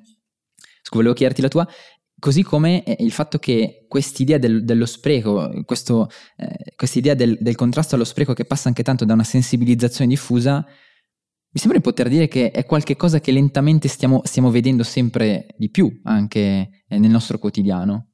su 0.81 0.89
cui 0.89 0.99
volevo 0.99 1.13
chiederti 1.13 1.41
la 1.41 1.47
tua, 1.47 1.67
così 2.19 2.43
come 2.43 2.83
eh, 2.83 2.97
il 2.99 3.11
fatto 3.11 3.39
che 3.39 3.85
quest'idea 3.87 4.37
del, 4.37 4.65
dello 4.65 4.85
spreco, 4.85 5.63
questo, 5.65 6.09
eh, 6.35 6.73
quest'idea 6.75 7.13
del, 7.13 7.37
del, 7.39 7.55
contrasto 7.55 7.95
allo 7.95 8.03
spreco 8.03 8.33
che 8.33 8.45
passa 8.45 8.67
anche 8.67 8.83
tanto 8.83 9.05
da 9.05 9.13
una 9.13 9.23
sensibilizzazione 9.23 10.09
diffusa, 10.09 10.65
mi 10.65 11.59
sembra 11.59 11.77
di 11.77 11.83
poter 11.83 12.09
dire 12.09 12.27
che 12.27 12.51
è 12.51 12.65
qualcosa 12.65 13.19
che 13.19 13.31
lentamente 13.31 13.87
stiamo, 13.87 14.21
stiamo 14.25 14.51
vedendo 14.51 14.83
sempre 14.83 15.47
di 15.57 15.69
più 15.69 16.01
anche 16.03 16.83
eh, 16.87 16.99
nel 16.99 17.09
nostro 17.09 17.39
quotidiano. 17.39 18.09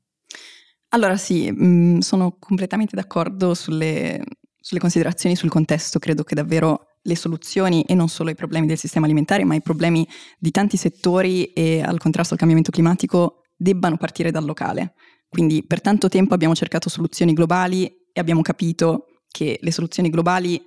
Allora 0.89 1.17
sì, 1.17 1.51
mh, 1.51 1.65
mm, 1.65 1.99
sono 1.99 2.37
completamente 2.39 2.95
d'accordo 2.95 3.53
sulle, 3.53 4.23
sulle 4.63 4.79
considerazioni 4.79 5.35
sul 5.35 5.49
contesto, 5.49 5.99
credo 5.99 6.23
che 6.23 6.35
davvero 6.35 6.85
le 7.01 7.17
soluzioni 7.17 7.83
e 7.83 7.95
non 7.95 8.07
solo 8.07 8.29
i 8.29 8.35
problemi 8.35 8.65
del 8.65 8.77
sistema 8.77 9.05
alimentare, 9.05 9.43
ma 9.43 9.55
i 9.55 9.61
problemi 9.61 10.07
di 10.39 10.51
tanti 10.51 10.77
settori 10.77 11.51
e 11.51 11.81
al 11.81 11.99
contrasto 11.99 12.31
al 12.31 12.39
cambiamento 12.39 12.71
climatico 12.71 13.41
debbano 13.57 13.97
partire 13.97 14.31
dal 14.31 14.45
locale. 14.45 14.93
Quindi 15.27 15.65
per 15.67 15.81
tanto 15.81 16.07
tempo 16.07 16.33
abbiamo 16.33 16.55
cercato 16.55 16.87
soluzioni 16.87 17.33
globali 17.33 17.87
e 18.13 18.21
abbiamo 18.21 18.41
capito 18.41 19.07
che 19.27 19.59
le 19.59 19.71
soluzioni 19.71 20.09
globali 20.09 20.63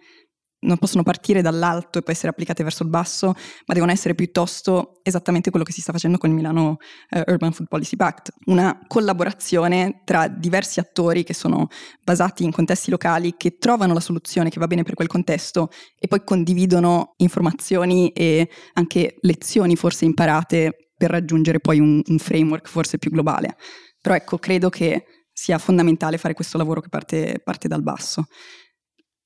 non 0.60 0.78
possono 0.78 1.02
partire 1.02 1.42
dall'alto 1.42 1.98
e 1.98 2.02
poi 2.02 2.14
essere 2.14 2.30
applicate 2.30 2.62
verso 2.62 2.82
il 2.82 2.88
basso, 2.88 3.34
ma 3.66 3.74
devono 3.74 3.92
essere 3.92 4.14
piuttosto 4.14 5.00
esattamente 5.02 5.50
quello 5.50 5.64
che 5.64 5.72
si 5.72 5.80
sta 5.80 5.92
facendo 5.92 6.18
con 6.18 6.30
il 6.30 6.36
Milano 6.36 6.78
uh, 7.10 7.22
Urban 7.26 7.52
Food 7.52 7.68
Policy 7.68 7.96
Pact, 7.96 8.32
una 8.46 8.78
collaborazione 8.86 10.02
tra 10.04 10.28
diversi 10.28 10.80
attori 10.80 11.24
che 11.24 11.34
sono 11.34 11.68
basati 12.02 12.44
in 12.44 12.52
contesti 12.52 12.90
locali, 12.90 13.34
che 13.36 13.58
trovano 13.58 13.92
la 13.92 14.00
soluzione 14.00 14.50
che 14.50 14.58
va 14.58 14.66
bene 14.66 14.82
per 14.82 14.94
quel 14.94 15.08
contesto 15.08 15.68
e 15.98 16.08
poi 16.08 16.24
condividono 16.24 17.14
informazioni 17.18 18.10
e 18.10 18.48
anche 18.74 19.16
lezioni 19.20 19.76
forse 19.76 20.04
imparate 20.04 20.90
per 20.96 21.10
raggiungere 21.10 21.60
poi 21.60 21.78
un, 21.78 22.00
un 22.04 22.18
framework 22.18 22.68
forse 22.68 22.98
più 22.98 23.10
globale. 23.10 23.56
Però 24.00 24.14
ecco, 24.14 24.38
credo 24.38 24.70
che 24.70 25.04
sia 25.32 25.58
fondamentale 25.58 26.16
fare 26.16 26.32
questo 26.32 26.56
lavoro 26.56 26.80
che 26.80 26.88
parte, 26.88 27.40
parte 27.44 27.68
dal 27.68 27.82
basso. 27.82 28.26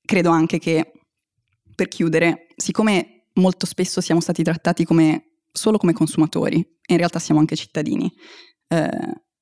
Credo 0.03 0.29
anche 0.29 0.59
che 0.59 0.91
per 1.75 1.87
chiudere, 1.87 2.47
siccome 2.55 3.27
molto 3.35 3.65
spesso 3.65 4.01
siamo 4.01 4.21
stati 4.21 4.43
trattati 4.43 4.85
come, 4.85 5.39
solo 5.51 5.77
come 5.77 5.93
consumatori, 5.93 6.59
e 6.59 6.93
in 6.93 6.97
realtà 6.97 7.19
siamo 7.19 7.39
anche 7.39 7.55
cittadini, 7.55 8.11
eh, 8.67 8.89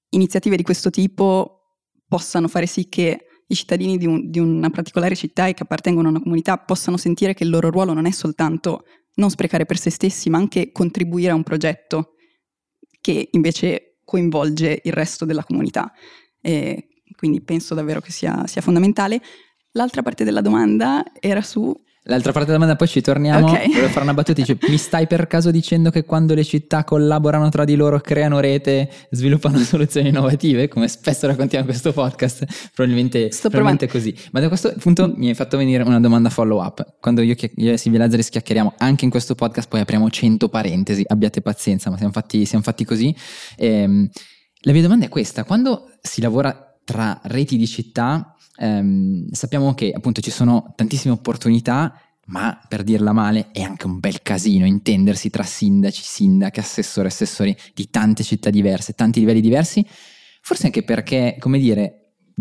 iniziative 0.09 0.55
di 0.55 0.63
questo 0.63 0.89
tipo 0.89 1.59
possano 2.07 2.47
fare 2.47 2.65
sì 2.65 2.89
che 2.89 3.25
i 3.47 3.55
cittadini 3.55 3.97
di, 3.97 4.05
un, 4.05 4.29
di, 4.29 4.39
una 4.39 4.69
particolare 4.69 5.15
città 5.15 5.47
e 5.47 5.53
che 5.53 5.63
appartengono 5.63 6.07
a 6.07 6.11
una 6.11 6.21
comunità 6.21 6.57
possano 6.57 6.97
sentire 6.97 7.33
che 7.33 7.43
il 7.43 7.49
loro 7.49 7.71
ruolo 7.71 7.93
non 7.93 8.05
è 8.05 8.11
soltanto 8.11 8.83
non 9.15 9.29
sprecare 9.29 9.65
per 9.65 9.77
se 9.77 9.89
stessi, 9.89 10.29
ma 10.29 10.37
anche 10.37 10.71
contribuire 10.71 11.31
a 11.31 11.35
un 11.35 11.43
progetto 11.43 12.13
che 13.01 13.29
invece 13.31 13.97
coinvolge 14.05 14.81
il 14.83 14.93
resto 14.93 15.25
della 15.25 15.43
comunità. 15.43 15.91
E 16.41 16.89
quindi 17.15 17.41
penso 17.41 17.73
davvero 17.73 18.01
che 18.01 18.11
sia, 18.11 18.45
sia 18.47 18.61
fondamentale. 18.61 19.21
L'altra 19.71 20.01
parte 20.03 20.23
della 20.23 20.41
domanda 20.41 21.03
era 21.19 21.41
su 21.41 21.73
L'altra 22.03 22.31
parte 22.31 22.47
della 22.47 22.59
domanda, 22.59 22.75
poi 22.77 22.87
ci 22.87 23.01
torniamo. 23.01 23.49
Okay. 23.49 23.67
Volevo 23.67 23.89
fare 23.89 24.03
una 24.03 24.13
battuta. 24.13 24.41
Dice, 24.41 24.57
mi 24.67 24.77
stai 24.77 25.05
per 25.05 25.27
caso 25.27 25.51
dicendo 25.51 25.91
che 25.91 26.05
quando 26.05 26.33
le 26.33 26.43
città 26.43 26.83
collaborano 26.83 27.49
tra 27.49 27.65
di 27.65 27.75
loro, 27.75 27.99
creano 27.99 28.39
rete, 28.39 28.89
sviluppano 29.11 29.57
soluzioni 29.59 30.09
innovative? 30.09 30.69
Come 30.69 30.87
spesso 30.87 31.27
raccontiamo 31.27 31.65
in 31.65 31.69
questo 31.69 31.91
podcast, 31.91 32.71
probabilmente, 32.73 33.29
probabilmente 33.41 33.85
è 33.85 33.87
così. 33.89 34.15
Ma 34.31 34.39
da 34.39 34.47
questo 34.47 34.73
punto 34.79 35.13
mi 35.15 35.27
hai 35.27 35.35
fatto 35.35 35.57
venire 35.57 35.83
una 35.83 35.99
domanda 35.99 36.29
follow 36.29 36.63
up. 36.63 36.95
Quando 36.99 37.21
io, 37.21 37.35
io 37.55 37.73
e 37.73 37.77
Silvia 37.77 37.99
Lazzari 37.99 38.23
schiacchieriamo 38.23 38.75
anche 38.77 39.03
in 39.03 39.11
questo 39.11 39.35
podcast, 39.35 39.67
poi 39.67 39.81
apriamo 39.81 40.09
100 40.09 40.49
parentesi. 40.49 41.03
Abbiate 41.05 41.41
pazienza, 41.41 41.89
ma 41.89 41.97
siamo 41.97 42.13
fatti, 42.13 42.45
siamo 42.45 42.63
fatti 42.63 42.85
così. 42.85 43.13
Ehm, 43.57 44.09
la 44.61 44.71
mia 44.71 44.81
domanda 44.81 45.05
è 45.05 45.09
questa: 45.09 45.43
quando 45.43 45.91
si 46.01 46.21
lavora 46.21 46.79
tra 46.83 47.19
reti 47.25 47.55
di 47.55 47.67
città, 47.67 48.33
ehm, 48.59 49.31
sappiamo 49.31 49.73
che 49.73 49.91
appunto 49.95 50.21
ci 50.21 50.31
sono 50.31 50.73
tantissime 50.75 51.13
opportunità, 51.13 51.93
ma 52.25 52.59
per 52.67 52.83
dirla 52.83 53.11
male 53.11 53.49
è 53.51 53.61
anche 53.61 53.87
un 53.87 53.99
bel 53.99 54.21
casino 54.21 54.65
intendersi 54.65 55.29
tra 55.29 55.43
sindaci, 55.43 56.01
sindache, 56.03 56.59
assessori, 56.59 57.07
assessori 57.07 57.55
di 57.73 57.89
tante 57.89 58.23
città 58.23 58.49
diverse, 58.49 58.93
tanti 58.93 59.19
livelli 59.19 59.41
diversi, 59.41 59.85
forse 60.41 60.67
anche 60.67 60.83
perché, 60.83 61.37
come 61.39 61.57
dire, 61.57 61.95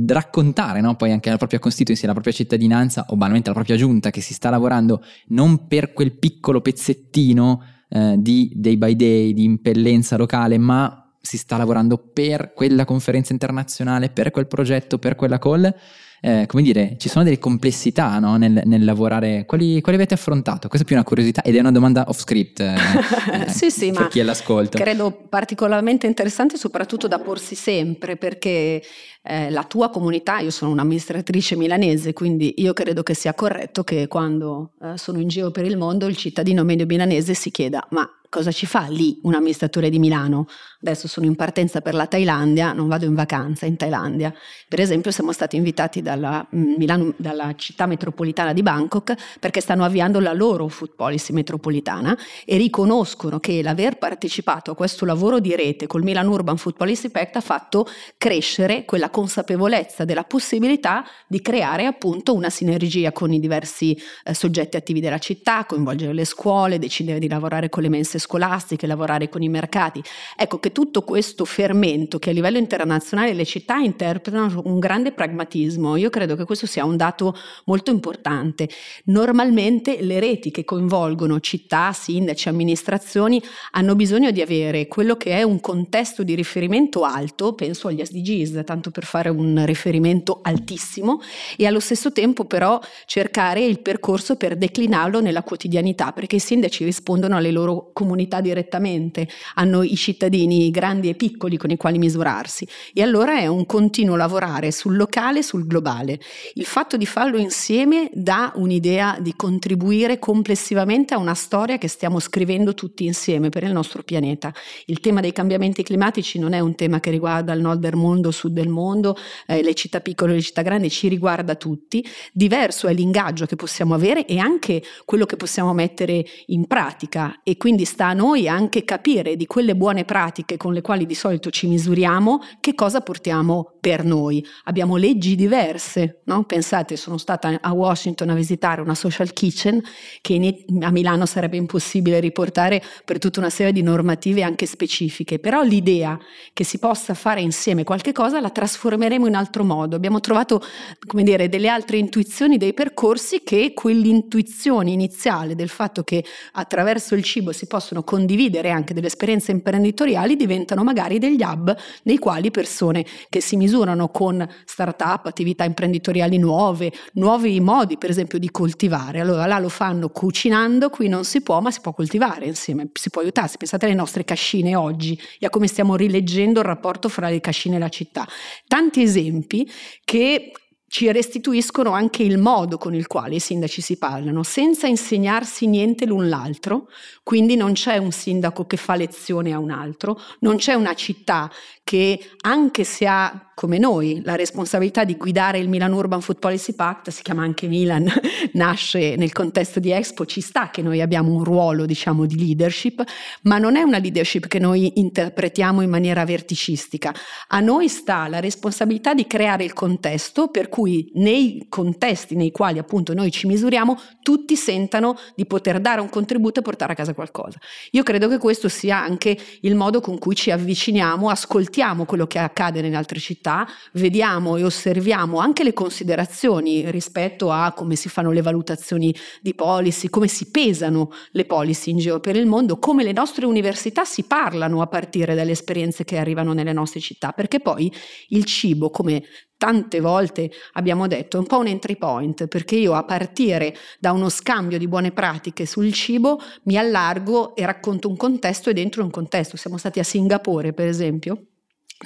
raccontare 0.06 0.80
no? 0.80 0.94
poi 0.94 1.10
anche 1.10 1.28
alla 1.28 1.38
propria 1.38 1.58
constituency, 1.58 2.04
alla 2.04 2.12
propria 2.12 2.32
cittadinanza 2.34 3.06
o 3.08 3.16
banalmente 3.16 3.48
alla 3.48 3.58
propria 3.58 3.76
giunta 3.76 4.10
che 4.10 4.20
si 4.20 4.32
sta 4.32 4.50
lavorando 4.50 5.02
non 5.28 5.66
per 5.66 5.92
quel 5.92 6.12
piccolo 6.12 6.60
pezzettino 6.60 7.62
eh, 7.88 8.14
di 8.18 8.52
day 8.54 8.76
by 8.76 8.94
day, 8.94 9.32
di 9.32 9.44
impellenza 9.44 10.16
locale, 10.16 10.58
ma 10.58 11.16
si 11.20 11.37
sta 11.37 11.56
lavorando 11.56 11.98
per 11.98 12.52
quella 12.54 12.84
conferenza 12.84 13.32
internazionale, 13.32 14.10
per 14.10 14.30
quel 14.30 14.46
progetto, 14.46 14.98
per 14.98 15.14
quella 15.14 15.38
call 15.38 15.75
eh, 16.20 16.44
come 16.46 16.62
dire, 16.62 16.96
ci 16.98 17.08
sono 17.08 17.25
delle 17.25 17.38
complessità 17.38 18.18
no? 18.18 18.37
nel, 18.37 18.62
nel, 18.64 18.84
lavorare. 18.84 19.44
Quali, 19.46 19.80
quali, 19.80 19.96
avete 19.96 20.14
affrontato? 20.14 20.68
Questa 20.68 20.84
è 20.84 20.87
più 20.87 20.96
una 20.96 21.04
curiosità 21.04 21.42
ed 21.42 21.54
è 21.54 21.60
una 21.60 21.70
domanda 21.70 22.04
off 22.08 22.20
script 22.20 22.60
eh, 22.60 22.75
sì, 23.48 23.70
sì, 23.70 23.92
per 23.92 24.08
chi 24.08 24.18
è 24.18 24.22
l'ascolto. 24.22 24.78
Credo 24.78 25.10
particolarmente 25.28 26.06
interessante 26.06 26.56
soprattutto 26.56 27.06
da 27.08 27.18
porsi 27.18 27.54
sempre 27.54 28.16
perché 28.16 28.82
eh, 29.22 29.50
la 29.50 29.64
tua 29.64 29.90
comunità, 29.90 30.38
io 30.38 30.50
sono 30.50 30.70
un'amministratrice 30.72 31.56
milanese, 31.56 32.12
quindi 32.12 32.54
io 32.58 32.72
credo 32.72 33.02
che 33.02 33.14
sia 33.14 33.34
corretto 33.34 33.84
che 33.84 34.08
quando 34.08 34.72
eh, 34.82 34.96
sono 34.96 35.20
in 35.20 35.28
giro 35.28 35.50
per 35.50 35.64
il 35.64 35.76
mondo 35.76 36.06
il 36.06 36.16
cittadino 36.16 36.64
medio 36.64 36.87
milanese 36.87 37.34
si 37.34 37.50
chieda 37.50 37.87
ma 37.90 38.08
cosa 38.28 38.52
ci 38.52 38.66
fa 38.66 38.87
lì 38.88 39.18
un 39.23 39.35
amministratore 39.35 39.90
di 39.90 39.99
Milano? 39.99 40.47
Adesso 40.80 41.08
sono 41.08 41.26
in 41.26 41.35
partenza 41.35 41.80
per 41.80 41.94
la 41.94 42.06
Thailandia, 42.06 42.73
non 42.73 42.88
vado 42.88 43.04
in 43.04 43.14
vacanza 43.14 43.66
in 43.66 43.76
Thailandia. 43.76 44.32
Per 44.68 44.80
esempio 44.80 45.11
siamo 45.11 45.32
stati 45.32 45.56
invitati 45.56 46.02
dalla, 46.02 46.47
mm, 46.54 46.75
Milano, 46.76 47.14
dalla 47.16 47.54
città 47.56 47.87
metropolitana 47.87 48.52
di 48.52 48.62
Bangkok 48.62 49.14
perché 49.40 49.61
stanno 49.61 49.85
avviando 49.85 50.20
la 50.20 50.32
loro 50.32 50.68
food 50.68 50.94
policy 50.94 51.32
metropolitana 51.32 52.16
e 52.44 52.56
riconoscono 52.56 53.40
che 53.40 53.62
l'aver 53.62 53.99
partecipato 53.99 54.70
a 54.70 54.75
questo 54.75 55.04
lavoro 55.04 55.40
di 55.40 55.56
rete 55.56 55.87
col 55.87 56.02
Milan 56.02 56.28
Urban 56.28 56.56
Food 56.56 56.76
Policy 56.76 57.08
Pact 57.08 57.37
ha 57.37 57.40
fatto 57.40 57.87
crescere 58.16 58.85
quella 58.85 59.11
consapevolezza 59.11 60.04
della 60.04 60.25
possibilità 60.25 61.04
di 61.26 61.40
creare 61.40 61.87
appunto 61.87 62.35
una 62.35 62.50
sinergia 62.50 63.12
con 63.12 63.32
i 63.32 63.40
diversi 63.40 63.99
eh, 64.25 64.35
soggetti 64.35 64.76
attivi 64.76 65.00
della 65.00 65.18
città, 65.18 65.64
coinvolgere 65.64 66.12
le 66.12 66.25
scuole, 66.25 66.78
decidere 66.78 67.18
di 67.18 67.28
lavorare 67.28 67.68
con 67.68 67.82
le 67.82 67.88
mense 67.88 68.17
scolastiche, 68.18 68.87
lavorare 68.87 69.28
con 69.28 69.42
i 69.42 69.48
mercati. 69.48 70.02
Ecco 70.37 70.58
che 70.58 70.72
tutto 70.72 71.02
questo 71.02 71.44
fermento 71.44 72.18
che 72.18 72.30
a 72.30 72.32
livello 72.32 72.58
internazionale 72.58 73.34
le 73.34 73.44
città 73.44 73.76
interpretano 73.76 74.62
un 74.64 74.78
grande 74.78 75.12
pragmatismo, 75.12 75.96
io 75.96 76.10
credo 76.10 76.37
che 76.37 76.44
questo 76.44 76.66
sia 76.66 76.84
un 76.84 76.96
dato 76.96 77.37
molto 77.64 77.90
importante. 77.90 78.68
Normalmente 79.04 80.02
le 80.02 80.20
reti 80.20 80.50
che 80.50 80.64
coinvolgono 80.64 81.40
città, 81.40 81.92
sindaci, 81.92 82.48
amministrazioni 82.48 83.42
hanno 83.72 83.94
bisogno 83.94 84.30
di 84.30 84.40
avere 84.40 84.87
quello 84.87 85.16
che 85.16 85.32
è 85.32 85.42
un 85.42 85.60
contesto 85.60 86.22
di 86.22 86.34
riferimento 86.34 87.02
alto, 87.02 87.54
penso 87.54 87.88
agli 87.88 88.04
SDGs, 88.04 88.62
tanto 88.64 88.90
per 88.90 89.04
fare 89.04 89.28
un 89.28 89.64
riferimento 89.64 90.40
altissimo, 90.42 91.20
e 91.56 91.66
allo 91.66 91.80
stesso 91.80 92.12
tempo 92.12 92.44
però 92.44 92.80
cercare 93.06 93.64
il 93.64 93.80
percorso 93.80 94.37
per 94.37 94.56
declinarlo 94.56 95.20
nella 95.20 95.42
quotidianità, 95.42 96.12
perché 96.12 96.37
i 96.37 96.40
sindaci 96.40 96.84
rispondono 96.84 97.37
alle 97.37 97.50
loro 97.50 97.90
comunità 97.92 98.07
comunità 98.08 98.40
direttamente, 98.40 99.28
hanno 99.56 99.82
i 99.82 99.94
cittadini 99.94 100.70
grandi 100.70 101.10
e 101.10 101.14
piccoli 101.14 101.58
con 101.58 101.68
i 101.68 101.76
quali 101.76 101.98
misurarsi 101.98 102.66
e 102.94 103.02
allora 103.02 103.38
è 103.38 103.46
un 103.46 103.66
continuo 103.66 104.16
lavorare 104.16 104.72
sul 104.72 104.96
locale 104.96 105.40
e 105.40 105.42
sul 105.42 105.66
globale. 105.66 106.18
Il 106.54 106.64
fatto 106.64 106.96
di 106.96 107.04
farlo 107.04 107.36
insieme 107.36 108.08
dà 108.14 108.52
un'idea 108.54 109.18
di 109.20 109.34
contribuire 109.36 110.18
complessivamente 110.18 111.12
a 111.12 111.18
una 111.18 111.34
storia 111.34 111.76
che 111.76 111.88
stiamo 111.88 112.18
scrivendo 112.18 112.72
tutti 112.72 113.04
insieme 113.04 113.50
per 113.50 113.62
il 113.62 113.72
nostro 113.72 114.02
pianeta. 114.02 114.54
Il 114.86 115.00
tema 115.00 115.20
dei 115.20 115.32
cambiamenti 115.32 115.82
climatici 115.82 116.38
non 116.38 116.54
è 116.54 116.60
un 116.60 116.74
tema 116.74 117.00
che 117.00 117.10
riguarda 117.10 117.52
il 117.52 117.60
nord 117.60 117.80
del 117.80 117.94
mondo, 117.94 118.28
il 118.28 118.34
sud 118.34 118.52
del 118.52 118.68
mondo, 118.68 119.16
eh, 119.46 119.62
le 119.62 119.74
città 119.74 120.00
piccole 120.00 120.32
e 120.32 120.36
le 120.36 120.40
città 120.40 120.62
grandi, 120.62 120.88
ci 120.88 121.08
riguarda 121.08 121.56
tutti. 121.56 122.02
Diverso 122.32 122.86
è 122.86 122.94
l'ingaggio 122.94 123.44
che 123.44 123.56
possiamo 123.56 123.94
avere 123.94 124.24
e 124.24 124.38
anche 124.38 124.82
quello 125.04 125.26
che 125.26 125.36
possiamo 125.36 125.74
mettere 125.74 126.24
in 126.46 126.66
pratica 126.66 127.40
e 127.42 127.58
quindi 127.58 127.84
sta 127.99 128.07
a 128.07 128.12
noi 128.12 128.47
anche 128.47 128.85
capire 128.85 129.35
di 129.35 129.47
quelle 129.47 129.75
buone 129.75 130.05
pratiche 130.05 130.57
con 130.57 130.73
le 130.73 130.83
quali 130.83 131.05
di 131.05 131.17
solito 131.17 131.50
ci 131.50 131.67
misuriamo 131.67 132.40
che 132.61 132.76
cosa 132.76 133.00
portiamo 133.00 133.73
per 133.81 134.05
noi. 134.05 134.47
Abbiamo 134.64 134.95
leggi 134.95 135.35
diverse, 135.35 136.21
no? 136.26 136.45
pensate, 136.45 136.97
sono 136.97 137.19
stata 137.19 137.59
a 137.61 137.73
Washington 137.73 138.31
a 138.31 138.35
visitare 138.35 138.83
una 138.83 138.95
social 138.95 139.33
kitchen 139.33 139.83
che 140.21 140.64
a 140.81 140.90
Milano 140.93 141.26
sarebbe 141.26 141.57
impossibile 141.57 142.21
riportare 142.21 142.81
per 143.05 143.19
tutta 143.19 143.40
una 143.40 143.50
serie 143.50 143.73
di 143.73 143.83
normative 143.83 144.45
anche 144.45 144.67
specifiche, 144.67 145.40
però 145.40 145.62
l'idea 145.62 146.17
che 146.52 146.62
si 146.62 146.78
possa 146.78 147.14
fare 147.14 147.40
insieme 147.40 147.83
qualche 147.83 148.12
cosa 148.12 148.38
la 148.38 148.50
trasformeremo 148.50 149.26
in 149.26 149.35
altro 149.35 149.64
modo. 149.64 149.97
Abbiamo 149.97 150.21
trovato, 150.21 150.62
come 151.05 151.25
dire, 151.25 151.49
delle 151.49 151.67
altre 151.67 151.97
intuizioni 151.97 152.59
dei 152.59 152.75
percorsi 152.75 153.43
che 153.43 153.73
quell'intuizione 153.75 154.93
iniziale 154.93 155.57
del 155.57 155.69
fatto 155.69 156.05
che 156.05 156.25
attraverso 156.52 157.17
il 157.17 157.25
cibo 157.25 157.50
si 157.50 157.67
possono 157.67 157.87
condividere 158.02 158.71
anche 158.71 158.95
delle 158.95 159.07
esperienze 159.07 159.50
imprenditoriali 159.50 160.37
diventano 160.37 160.85
magari 160.85 161.18
degli 161.18 161.42
hub 161.42 161.75
nei 162.04 162.18
quali 162.18 162.50
persone 162.50 163.04
che 163.28 163.40
si 163.40 163.57
misurano 163.57 164.09
con 164.09 164.47
start-up, 164.64 165.26
attività 165.26 165.64
imprenditoriali 165.64 166.38
nuove, 166.38 166.92
nuovi 167.14 167.61
modi 167.61 167.99
per 167.99 168.11
esempio 168.11 168.38
di 168.38 168.50
coltivare. 168.50 169.21
Allora 169.21 169.47
là 169.47 169.59
lo 169.59 169.68
fanno 169.68 170.09
cucinando, 170.09 170.90
qui 170.90 171.09
non 171.09 171.25
si 171.25 171.40
può, 171.40 171.61
ma 171.61 171.71
si 171.71 171.80
può 171.80 171.92
coltivare 171.92 172.47
insieme, 172.47 172.90
si 172.92 173.11
può 173.11 173.23
aiutarsi. 173.23 173.57
Pensate 173.57 173.87
alle 173.87 173.95
nostre 173.95 174.25
cascine 174.25 174.76
oggi 174.76 175.18
e 175.38 175.47
a 175.47 175.50
come 175.50 175.66
stiamo 175.66 175.97
rileggendo 175.97 176.61
il 176.61 176.66
rapporto 176.66 177.09
fra 177.09 177.28
le 177.28 177.40
cascine 177.40 177.76
e 177.76 177.78
la 177.78 177.88
città. 177.88 178.26
Tanti 178.66 179.02
esempi 179.02 179.68
che 180.04 180.52
ci 180.88 181.12
restituiscono 181.12 181.90
anche 181.90 182.23
il 182.23 182.38
modo 182.38 182.78
con 182.78 182.95
il 182.95 183.07
quale 183.07 183.37
i 183.37 183.40
sindaci 183.40 183.83
si 183.83 183.99
parlano, 183.99 184.42
senza 184.42 184.87
insegnarsi 184.87 185.66
niente 185.66 186.07
l'un 186.07 186.28
l'altro, 186.28 186.88
quindi 187.23 187.57
non 187.57 187.75
c'è 187.75 187.99
un 187.99 188.11
sindaco 188.11 188.66
che 188.66 188.78
fa 188.78 188.95
lezione 188.95 189.52
a 189.52 189.59
un 189.59 189.71
altro, 189.71 190.18
non 190.40 190.57
c'è 190.57 190.73
una 190.73 190.95
città 190.95 191.50
che 191.85 192.18
anche 192.42 192.85
se 192.85 193.07
ha 193.07 193.49
come 193.59 193.78
noi 193.78 194.21
la 194.25 194.37
responsabilità 194.37 195.02
di 195.02 195.16
guidare 195.16 195.59
il 195.59 195.68
Milan 195.68 195.92
Urban 195.92 196.21
Food 196.21 196.38
Policy 196.38 196.75
Pact, 196.75 197.11
si 197.11 197.23
chiama 197.23 197.42
anche 197.42 197.66
Milan, 197.66 198.09
nasce 198.54 199.16
nel 199.16 199.33
contesto 199.33 199.80
di 199.80 199.90
Expo, 199.90 200.26
ci 200.26 200.40
sta 200.40 200.71
che 200.71 200.80
noi 200.80 201.00
abbiamo 201.00 201.33
un 201.33 201.42
ruolo 201.42 201.85
diciamo 201.85 202.25
di 202.25 202.38
leadership, 202.38 203.02
ma 203.42 203.59
non 203.59 203.75
è 203.75 203.83
una 203.83 203.99
leadership 203.99 204.47
che 204.47 204.61
noi 204.61 205.00
interpretiamo 205.00 205.80
in 205.80 205.90
maniera 205.90 206.25
verticistica. 206.25 207.12
A 207.49 207.59
noi 207.59 207.88
sta 207.88 208.28
la 208.28 208.38
responsabilità 208.38 209.12
di 209.12 209.26
creare 209.26 209.64
il 209.64 209.73
contesto 209.73 210.49
per 210.49 210.68
cui 210.68 210.77
nei 211.14 211.66
contesti 211.68 212.35
nei 212.37 212.50
quali 212.50 212.78
appunto 212.78 213.14
noi 213.14 213.30
ci 213.30 213.47
misuriamo 213.47 213.99
tutti 214.23 214.56
sentano 214.56 215.16
di 215.35 215.47
poter 215.47 215.80
dare 215.80 216.00
un 216.00 216.08
contributo 216.08 216.61
e 216.61 216.62
portare 216.62 216.92
a 216.92 216.97
casa 216.97 217.14
qualcosa. 217.14 217.58
Io 217.92 218.02
credo 218.02 218.28
che 218.28 218.38
questo 218.38 218.68
sia 218.68 218.99
anche 218.99 219.37
il 219.62 219.75
modo 219.75 220.00
con 220.00 220.18
cui 220.18 220.35
ci 220.35 220.50
avviciniamo, 220.50 221.30
ascoltiamo 221.30 222.04
quello 222.04 222.26
che 222.26 222.38
accade 222.38 222.80
nelle 222.80 222.97
altre 222.97 223.18
città, 223.18 223.66
vediamo 223.92 224.56
e 224.56 224.64
osserviamo 224.64 225.38
anche 225.38 225.64
le 225.64 225.73
considerazioni 225.73 226.90
rispetto 226.90 227.50
a 227.50 227.73
come 227.73 227.97
si 227.97 228.08
fanno 228.08 228.30
le 228.30 228.42
valutazioni 228.42 229.14
di 229.40 229.54
policy, 229.54 230.08
come 230.08 230.28
si 230.28 230.50
pesano 230.50 231.11
le 231.32 231.44
policy 231.44 231.90
in 231.90 231.99
giro 231.99 232.20
per 232.20 232.37
il 232.37 232.47
mondo, 232.47 232.78
come 232.78 233.02
le 233.02 233.12
nostre 233.12 233.47
università 233.47 234.04
si 234.04 234.25
parlano 234.25 234.82
a 234.82 234.87
partire 234.87 235.35
dalle 235.35 235.52
esperienze 235.52 236.04
che 236.04 236.18
arrivano 236.18 236.52
nelle 236.52 236.73
nostre 236.73 237.00
città, 237.00 237.32
perché 237.32 237.61
poi 237.61 237.92
il 238.28 238.44
cibo, 238.44 238.90
come 238.90 239.23
tante 239.58 240.00
volte 240.00 240.50
abbiamo 240.72 241.06
detto, 241.06 241.36
è 241.36 241.40
un 241.40 241.46
po' 241.46 241.58
un 241.58 241.66
entry 241.66 241.96
point, 241.96 242.47
perché 242.47 242.76
io 242.76 242.94
a 242.94 243.04
partire 243.04 243.75
da 243.99 244.12
uno 244.12 244.30
scambio 244.30 244.78
di 244.78 244.88
buone 244.88 245.10
pratiche 245.12 245.66
sul 245.66 245.92
cibo 245.92 246.40
mi 246.62 246.78
allargo 246.78 247.54
e 247.54 247.66
racconto 247.66 248.08
un 248.08 248.16
contesto 248.16 248.71
e 248.71 248.73
dentro 248.73 249.02
un 249.02 249.10
contesto. 249.10 249.56
Siamo 249.56 249.76
stati 249.76 249.99
a 249.99 250.04
Singapore, 250.04 250.73
per 250.73 250.86
esempio, 250.86 251.48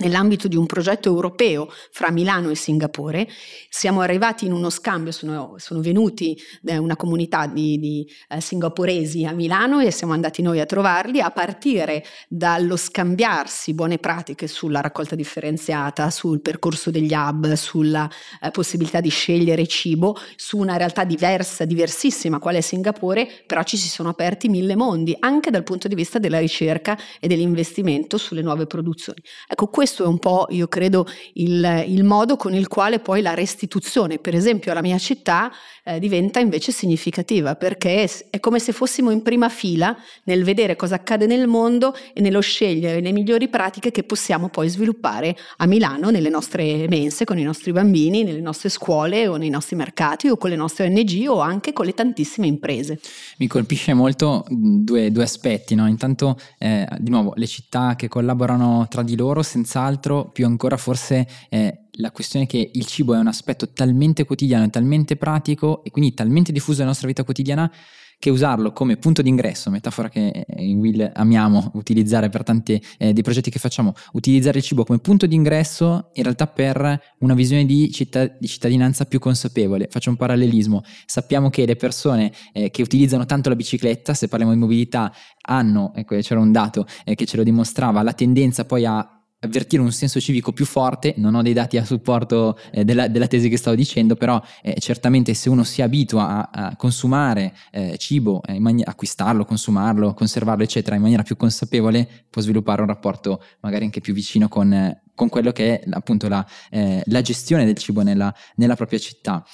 nell'ambito 0.01 0.49
di 0.49 0.57
un 0.57 0.67
progetto 0.67 1.09
europeo 1.09 1.71
fra 1.91 2.11
Milano 2.11 2.51
e 2.51 2.55
Singapore. 2.55 3.29
Siamo 3.69 4.01
arrivati 4.01 4.47
in 4.47 4.53
uno 4.53 4.71
scambio, 4.71 5.13
sono, 5.13 5.55
sono 5.59 5.81
venuti 5.81 6.41
da 6.61 6.81
una 6.81 6.97
comunità 6.97 7.47
di, 7.47 7.79
di 7.79 8.09
eh, 8.29 8.41
singaporesi 8.41 9.25
a 9.25 9.33
Milano 9.33 9.81
e 9.81 9.91
siamo 9.91 10.15
andati 10.15 10.41
noi 10.41 10.61
a 10.61 10.67
trovarli 10.67 11.21
a 11.21 11.31
partire 11.31 12.05
dallo 12.29 12.77
scambiarsi 12.77 13.75
buone 13.75 13.99
pratiche 13.99 14.47
sulla 14.47 14.81
raccolta 14.81 15.15
differenziata, 15.15 16.11
sul 16.11 16.41
percorso 16.41 16.91
degli 16.91 17.13
hub, 17.13 17.53
sulla 17.53 18.09
eh, 18.41 18.51
possibilità 18.51 19.01
di 19.01 19.11
scegliere 19.11 19.67
cibo, 19.67 20.17
su 20.37 20.57
una 20.57 20.77
realtà 20.77 21.05
diversa, 21.05 21.65
diversissima, 21.65 22.39
quale 22.39 22.59
è 22.59 22.61
Singapore, 22.63 23.29
però 23.47 23.63
ci 23.63 23.77
si 23.77 23.89
sono 23.89 24.09
aperti 24.09 24.49
mille 24.49 24.77
mondi, 24.77 25.15
anche 25.19 25.51
dal 25.51 25.65
punto 25.65 25.89
di 25.89 25.95
vista 25.95 26.19
della 26.19 26.39
ricerca 26.39 26.99
e 27.21 27.29
dell'investimento 27.29 28.17
sulle 28.17 28.43
nuove 28.43 28.67
produzioni. 28.67 29.23
Ecco, 29.47 29.69
questo 29.83 30.05
è 30.05 30.07
un 30.07 30.21
po', 30.21 30.47
io 30.51 30.69
credo, 30.69 31.09
il, 31.33 31.87
il 31.89 32.05
modo 32.05 32.37
con 32.37 32.55
il 32.55 32.69
quale 32.69 33.01
poi 33.01 33.21
la 33.21 33.35
restituzione, 33.35 34.19
per 34.19 34.33
esempio, 34.33 34.71
alla 34.71 34.81
mia 34.81 34.97
città 34.97 35.51
eh, 35.83 35.99
diventa 35.99 36.39
invece 36.39 36.71
significativa, 36.71 37.57
perché 37.57 38.09
è 38.31 38.39
come 38.39 38.61
se 38.61 38.71
fossimo 38.71 39.11
in 39.11 39.23
prima 39.23 39.49
fila 39.49 39.97
nel 40.23 40.45
vedere 40.45 40.77
cosa 40.77 40.95
accade 40.95 41.27
nel 41.27 41.49
mondo 41.49 41.97
e 42.15 42.21
nello 42.21 42.39
scegliere 42.39 43.01
le 43.01 43.11
migliori 43.11 43.49
pratiche 43.49 43.91
che 43.91 44.05
possiamo 44.05 44.51
poi 44.51 44.69
sviluppare 44.69 45.37
a 45.57 45.67
Milano, 45.67 46.11
nelle 46.11 46.29
nostre 46.29 46.87
mense, 46.89 47.25
con 47.25 47.37
i 47.37 47.43
nostri 47.43 47.73
bambini, 47.73 48.23
nelle 48.23 48.41
nostre 48.41 48.69
scuole 48.69 49.27
o 49.27 49.35
nei 49.35 49.51
nostri 49.51 49.75
mercati 49.75 50.29
o 50.29 50.37
con 50.37 50.51
le 50.51 50.55
nostre 50.57 50.87
ONG 50.87 51.29
o 51.29 51.41
anche 51.41 51.73
con 51.73 51.87
le 51.87 51.95
tantissime 51.95 52.47
imprese. 52.47 53.01
Mi 53.39 53.49
colpisce 53.49 53.95
molto 53.95 54.45
due, 54.49 55.11
due 55.11 55.25
aspetti, 55.25 55.75
no? 55.75 55.89
intanto 55.89 56.39
eh, 56.59 56.87
di 56.99 57.11
nuovo 57.11 57.33
le 57.35 57.49
città 57.49 57.97
che 57.97 58.07
collaborano 58.07 58.87
tra 58.89 59.03
di 59.03 59.17
loro 59.17 59.43
senza 59.43 59.72
senz'altro, 59.73 60.29
più 60.31 60.45
ancora 60.45 60.77
forse 60.77 61.27
eh, 61.49 61.87
la 61.93 62.11
questione 62.11 62.47
che 62.47 62.71
il 62.73 62.87
cibo 62.87 63.15
è 63.15 63.19
un 63.19 63.27
aspetto 63.27 63.73
talmente 63.73 64.25
quotidiano, 64.25 64.69
talmente 64.69 65.17
pratico 65.17 65.83
e 65.85 65.91
quindi 65.91 66.13
talmente 66.13 66.53
diffuso 66.53 66.79
nella 66.79 66.89
nostra 66.89 67.09
vita 67.09 67.25
quotidiana 67.25 67.71
che 68.19 68.31
usarlo 68.31 68.71
come 68.73 68.99
punto 68.99 69.21
d'ingresso, 69.21 69.69
metafora 69.69 70.09
che 70.09 70.47
in 70.59 70.79
Will 70.79 71.11
amiamo 71.13 71.73
utilizzare 71.75 72.29
per 72.29 72.45
tanti 72.45 72.81
eh, 72.99 73.13
dei 73.13 73.23
progetti 73.25 73.51
che 73.51 73.59
facciamo, 73.59 73.95
utilizzare 74.13 74.59
il 74.59 74.65
cibo 74.65 74.85
come 74.85 75.01
punto 75.01 75.27
d'ingresso 75.27 76.11
in 76.13 76.23
realtà 76.23 76.47
per 76.47 77.01
una 77.19 77.35
visione 77.35 77.65
di, 77.65 77.91
città, 77.91 78.27
di 78.27 78.47
cittadinanza 78.47 79.07
più 79.07 79.19
consapevole. 79.19 79.89
Faccio 79.91 80.11
un 80.11 80.17
parallelismo, 80.17 80.85
sappiamo 81.05 81.51
che 81.51 81.67
le 81.67 81.75
persone 81.75 82.33
eh, 82.53 82.71
che 82.71 82.83
utilizzano 82.83 83.27
tanto 83.27 83.49
la 83.49 83.57
bicicletta, 83.57 84.15
se 84.15 84.29
parliamo 84.29 84.55
di 84.55 84.61
mobilità, 84.61 85.13
hanno, 85.49 85.93
ecco 85.93 86.17
c'era 86.19 86.39
un 86.39 86.53
dato 86.53 86.87
eh, 87.05 87.17
che 87.17 87.27
ce 87.27 87.37
lo 87.37 87.43
dimostrava, 87.43 88.03
la 88.03 88.13
tendenza 88.13 88.65
poi 88.65 88.85
a 88.85 89.22
avvertire 89.45 89.83
un 89.83 89.93
senso 89.93 90.21
civico 90.21 90.53
più 90.53 90.65
forte, 90.65 91.15
non 91.17 91.35
ho 91.35 91.43
dei 91.43 91.53
dati 91.53 91.77
a 91.77 91.85
supporto 91.85 92.59
eh, 92.71 92.85
della, 92.85 93.09
della, 93.09 93.27
tesi 93.27 93.49
che 93.49 93.57
stavo 93.57 93.77
dicendo, 93.77 94.15
però 94.15 94.41
eh, 94.63 94.79
certamente 94.79 95.35
se 95.35 95.49
uno 95.49 95.65
si 95.65 95.83
abitua 95.83 96.51
a, 96.51 96.67
a 96.69 96.77
consumare 96.77 97.55
eh, 97.73 97.97
cibo, 97.99 98.43
eh, 98.45 98.59
mani- 98.61 98.85
acquistarlo, 98.85 99.45
consumarlo, 99.45 100.15
conservarlo, 100.15 100.63
eccetera, 100.63 100.97
in 100.97 101.03
maniera 101.03 101.23
più 101.23 101.37
consapevole, 101.37 102.09
può 102.31 102.41
sviluppare 102.41 102.83
un 102.83 102.87
rapporto 102.87 103.43
magari 103.61 103.85
anche 103.85 104.01
più 104.01 104.15
vicino 104.15 104.49
con, 104.49 105.01
con 105.15 105.29
quello 105.29 105.51
che 105.51 105.81
è 105.81 105.89
appunto 105.91 106.29
la, 106.29 106.47
eh, 106.71 107.03
la 107.07 107.21
gestione 107.21 107.65
del 107.65 107.77
cibo 107.77 108.03
nella, 108.03 108.33
nella 108.57 108.77
propria 108.77 108.99
città. 108.99 109.45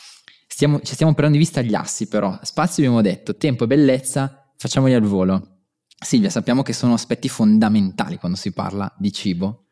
Stiamo, 0.47 0.81
ci 0.81 0.95
stiamo 0.95 1.13
perdendo 1.13 1.39
di 1.39 1.45
vista 1.45 1.63
gli 1.63 1.75
assi 1.75 2.09
però, 2.09 2.39
spazio 2.43 2.83
abbiamo 2.83 3.01
detto, 3.03 3.37
tempo 3.37 3.65
e 3.65 3.67
bellezza, 3.67 4.51
facciamoli 4.57 4.93
al 4.93 5.03
volo. 5.03 5.57
Silvia, 6.01 6.31
sappiamo 6.31 6.63
che 6.63 6.73
sono 6.73 6.93
aspetti 6.93 7.29
fondamentali 7.29 8.19
quando 8.19 8.37
si 8.37 8.53
parla 8.53 8.93
di 8.99 9.13
cibo, 9.13 9.68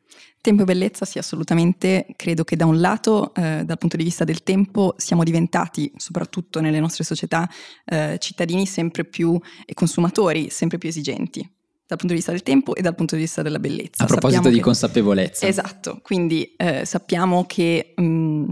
Tempo 0.47 0.63
e 0.63 0.65
bellezza 0.65 1.05
sì, 1.05 1.19
assolutamente. 1.19 2.07
Credo 2.15 2.45
che 2.45 2.55
da 2.55 2.67
un 2.67 2.79
lato, 2.79 3.35
eh, 3.35 3.65
dal 3.65 3.79
punto 3.79 3.97
di 3.97 4.05
vista 4.05 4.23
del 4.23 4.45
tempo, 4.45 4.95
siamo 4.97 5.25
diventati, 5.25 5.91
soprattutto 5.97 6.61
nelle 6.61 6.79
nostre 6.79 7.03
società, 7.03 7.51
eh, 7.85 8.17
cittadini 8.21 8.65
sempre 8.65 9.05
più 9.05 9.37
e 9.65 9.75
consumatori 9.75 10.49
sempre 10.51 10.79
più 10.79 10.89
esigenti 10.89 11.41
dal 11.41 11.99
punto 11.99 12.13
di 12.13 12.15
vista 12.15 12.31
del 12.31 12.45
tempo 12.45 12.77
e 12.77 12.81
dal 12.81 12.95
punto 12.95 13.17
di 13.17 13.23
vista 13.23 13.43
della 13.43 13.59
bellezza. 13.59 14.05
A 14.05 14.07
proposito 14.07 14.35
sappiamo 14.35 14.49
di 14.51 14.59
che... 14.59 14.63
consapevolezza. 14.63 15.47
Esatto, 15.49 15.99
quindi 16.01 16.55
eh, 16.57 16.85
sappiamo 16.85 17.45
che 17.45 17.95
mh, 17.97 18.05
mm, 18.05 18.49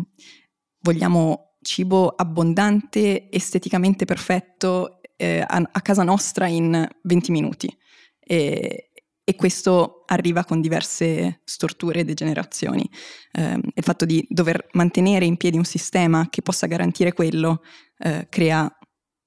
vogliamo 0.80 1.58
cibo 1.62 2.08
abbondante, 2.08 3.30
esteticamente 3.30 4.04
perfetto 4.04 4.98
eh, 5.14 5.44
a, 5.46 5.68
a 5.70 5.80
casa 5.80 6.02
nostra 6.02 6.48
in 6.48 6.88
20 7.02 7.30
minuti 7.30 7.72
e, 8.18 8.90
e 9.24 9.34
questo 9.36 10.04
arriva 10.06 10.44
con 10.44 10.60
diverse 10.60 11.40
storture 11.44 12.00
e 12.00 12.04
degenerazioni. 12.04 12.88
Eh, 13.32 13.58
il 13.74 13.82
fatto 13.82 14.04
di 14.04 14.24
dover 14.28 14.68
mantenere 14.72 15.24
in 15.24 15.38
piedi 15.38 15.56
un 15.56 15.64
sistema 15.64 16.28
che 16.28 16.42
possa 16.42 16.66
garantire 16.66 17.14
quello 17.14 17.62
eh, 17.98 18.26
crea 18.28 18.70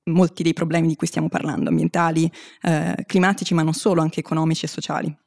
molti 0.05 0.43
dei 0.43 0.53
problemi 0.53 0.87
di 0.87 0.95
cui 0.95 1.07
stiamo 1.07 1.29
parlando, 1.29 1.69
ambientali, 1.69 2.31
eh, 2.61 3.03
climatici, 3.05 3.53
ma 3.53 3.63
non 3.63 3.73
solo, 3.73 4.01
anche 4.01 4.19
economici 4.19 4.65
e 4.65 4.67
sociali. 4.69 5.17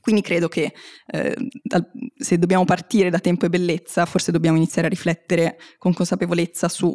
Quindi 0.00 0.20
credo 0.20 0.48
che 0.48 0.74
eh, 1.06 1.36
dal, 1.62 1.88
se 2.16 2.36
dobbiamo 2.36 2.64
partire 2.64 3.08
da 3.08 3.20
tempo 3.20 3.46
e 3.46 3.48
bellezza, 3.48 4.04
forse 4.04 4.32
dobbiamo 4.32 4.56
iniziare 4.56 4.88
a 4.88 4.90
riflettere 4.90 5.56
con 5.78 5.94
consapevolezza 5.94 6.68
su 6.68 6.92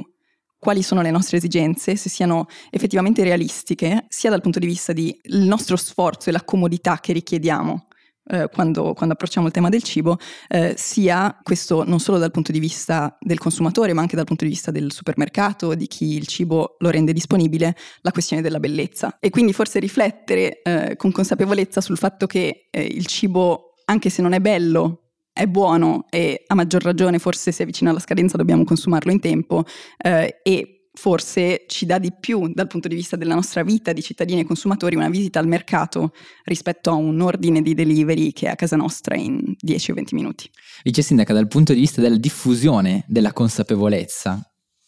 quali 0.59 0.81
sono 0.81 1.01
le 1.01 1.11
nostre 1.11 1.37
esigenze, 1.37 1.95
se 1.95 2.09
siano 2.09 2.47
effettivamente 2.69 3.23
realistiche, 3.23 4.05
sia 4.09 4.29
dal 4.29 4.41
punto 4.41 4.59
di 4.59 4.65
vista 4.65 4.93
del 4.93 5.15
nostro 5.23 5.75
sforzo 5.75 6.29
e 6.29 6.33
la 6.33 6.43
comodità 6.43 6.99
che 6.99 7.13
richiediamo 7.13 7.87
eh, 8.29 8.49
quando, 8.51 8.93
quando, 8.93 9.13
approcciamo 9.13 9.47
il 9.47 9.53
tema 9.53 9.69
del 9.69 9.83
cibo, 9.83 10.17
eh, 10.47 10.73
sia 10.77 11.37
questo 11.41 11.83
non 11.83 11.99
solo 11.99 12.17
dal 12.17 12.31
punto 12.31 12.51
di 12.51 12.59
vista 12.59 13.15
del 13.19 13.37
consumatore, 13.37 13.93
ma 13.93 14.01
anche 14.01 14.15
dal 14.15 14.25
punto 14.25 14.43
di 14.43 14.49
vista 14.49 14.71
del 14.71 14.91
supermercato, 14.91 15.73
di 15.75 15.87
chi 15.87 16.15
il 16.15 16.27
cibo 16.27 16.75
lo 16.79 16.89
rende 16.89 17.13
disponibile, 17.13 17.75
la 18.01 18.11
questione 18.11 18.41
della 18.41 18.59
bellezza. 18.59 19.17
E 19.19 19.29
quindi 19.29 19.53
forse 19.53 19.79
riflettere 19.79 20.61
eh, 20.61 20.95
con 20.95 21.11
consapevolezza 21.11 21.81
sul 21.81 21.97
fatto 21.97 22.25
che 22.27 22.67
eh, 22.69 22.81
il 22.81 23.05
cibo, 23.05 23.73
anche 23.85 24.09
se 24.09 24.21
non 24.21 24.33
è 24.33 24.39
bello, 24.39 25.06
è 25.37 25.47
buono 25.47 26.05
e 26.09 26.43
a 26.47 26.55
maggior 26.55 26.81
ragione 26.81 27.19
forse 27.19 27.51
se 27.51 27.63
è 27.63 27.65
vicino 27.65 27.89
alla 27.89 27.99
scadenza 27.99 28.37
dobbiamo 28.37 28.63
consumarlo 28.63 29.11
in 29.11 29.19
tempo 29.19 29.63
eh, 29.97 30.39
e 30.41 30.77
forse 30.97 31.65
ci 31.67 31.85
dà 31.85 31.99
di 31.99 32.11
più 32.19 32.51
dal 32.51 32.65
punto 32.65 32.87
di 32.87 32.95
vista 32.95 33.15
della 33.15 33.35
nostra 33.35 33.63
vita 33.63 33.93
di 33.93 34.01
cittadini 34.01 34.41
e 34.41 34.45
consumatori 34.45 34.95
una 34.95 35.09
visita 35.09 35.39
al 35.39 35.47
mercato 35.47 36.11
rispetto 36.43 36.89
a 36.89 36.95
un 36.95 37.21
ordine 37.21 37.61
di 37.61 37.75
delivery 37.75 38.33
che 38.33 38.47
è 38.47 38.49
a 38.49 38.55
casa 38.55 38.75
nostra 38.75 39.15
in 39.15 39.55
10 39.57 39.91
o 39.91 39.93
20 39.93 40.15
minuti. 40.15 40.49
Vice 40.83 41.03
Sindaca, 41.03 41.33
dal 41.33 41.47
punto 41.47 41.73
di 41.73 41.79
vista 41.79 42.01
della 42.01 42.17
diffusione 42.17 43.05
della 43.07 43.31
consapevolezza, 43.31 44.41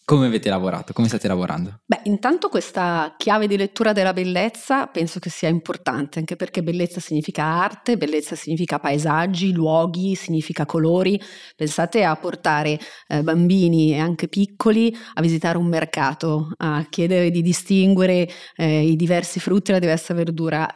come 0.10 0.26
avete 0.26 0.50
lavorato? 0.50 0.92
Come 0.92 1.08
state 1.08 1.28
lavorando? 1.28 1.82
Beh, 1.86 2.00
intanto 2.06 2.50
questa 2.50 3.14
chiave 3.16 3.46
di 3.46 3.56
lettura 3.56 3.94
della 3.94 4.12
bellezza 4.12 4.88
penso 4.88 5.20
che 5.20 5.30
sia 5.30 5.50
importante, 5.50 6.18
anche 6.18 6.36
perché 6.36 6.64
bellezza 6.64 7.00
significa 7.00 7.44
arte, 7.44 7.96
bellezza 7.96 8.34
significa 8.34 8.80
paesaggi, 8.80 9.54
luoghi, 9.54 10.16
significa 10.16 10.66
colori. 10.66 11.22
Pensate 11.56 12.04
a 12.04 12.16
portare 12.16 12.80
eh, 13.08 13.22
bambini 13.22 13.92
e 13.92 14.00
anche 14.00 14.28
piccoli 14.28 14.92
a 15.14 15.22
visitare 15.22 15.60
un 15.60 15.68
mercato, 15.68 16.54
a 16.58 16.88
chiedere 16.90 17.30
di 17.30 17.44
distinguere 17.44 18.28
eh, 18.56 18.88
i 18.88 18.96
diversi 18.96 19.40
frutti 19.40 19.70
e 19.70 19.74
la 19.74 19.80
diversa 19.80 20.16
verdura 20.16 20.68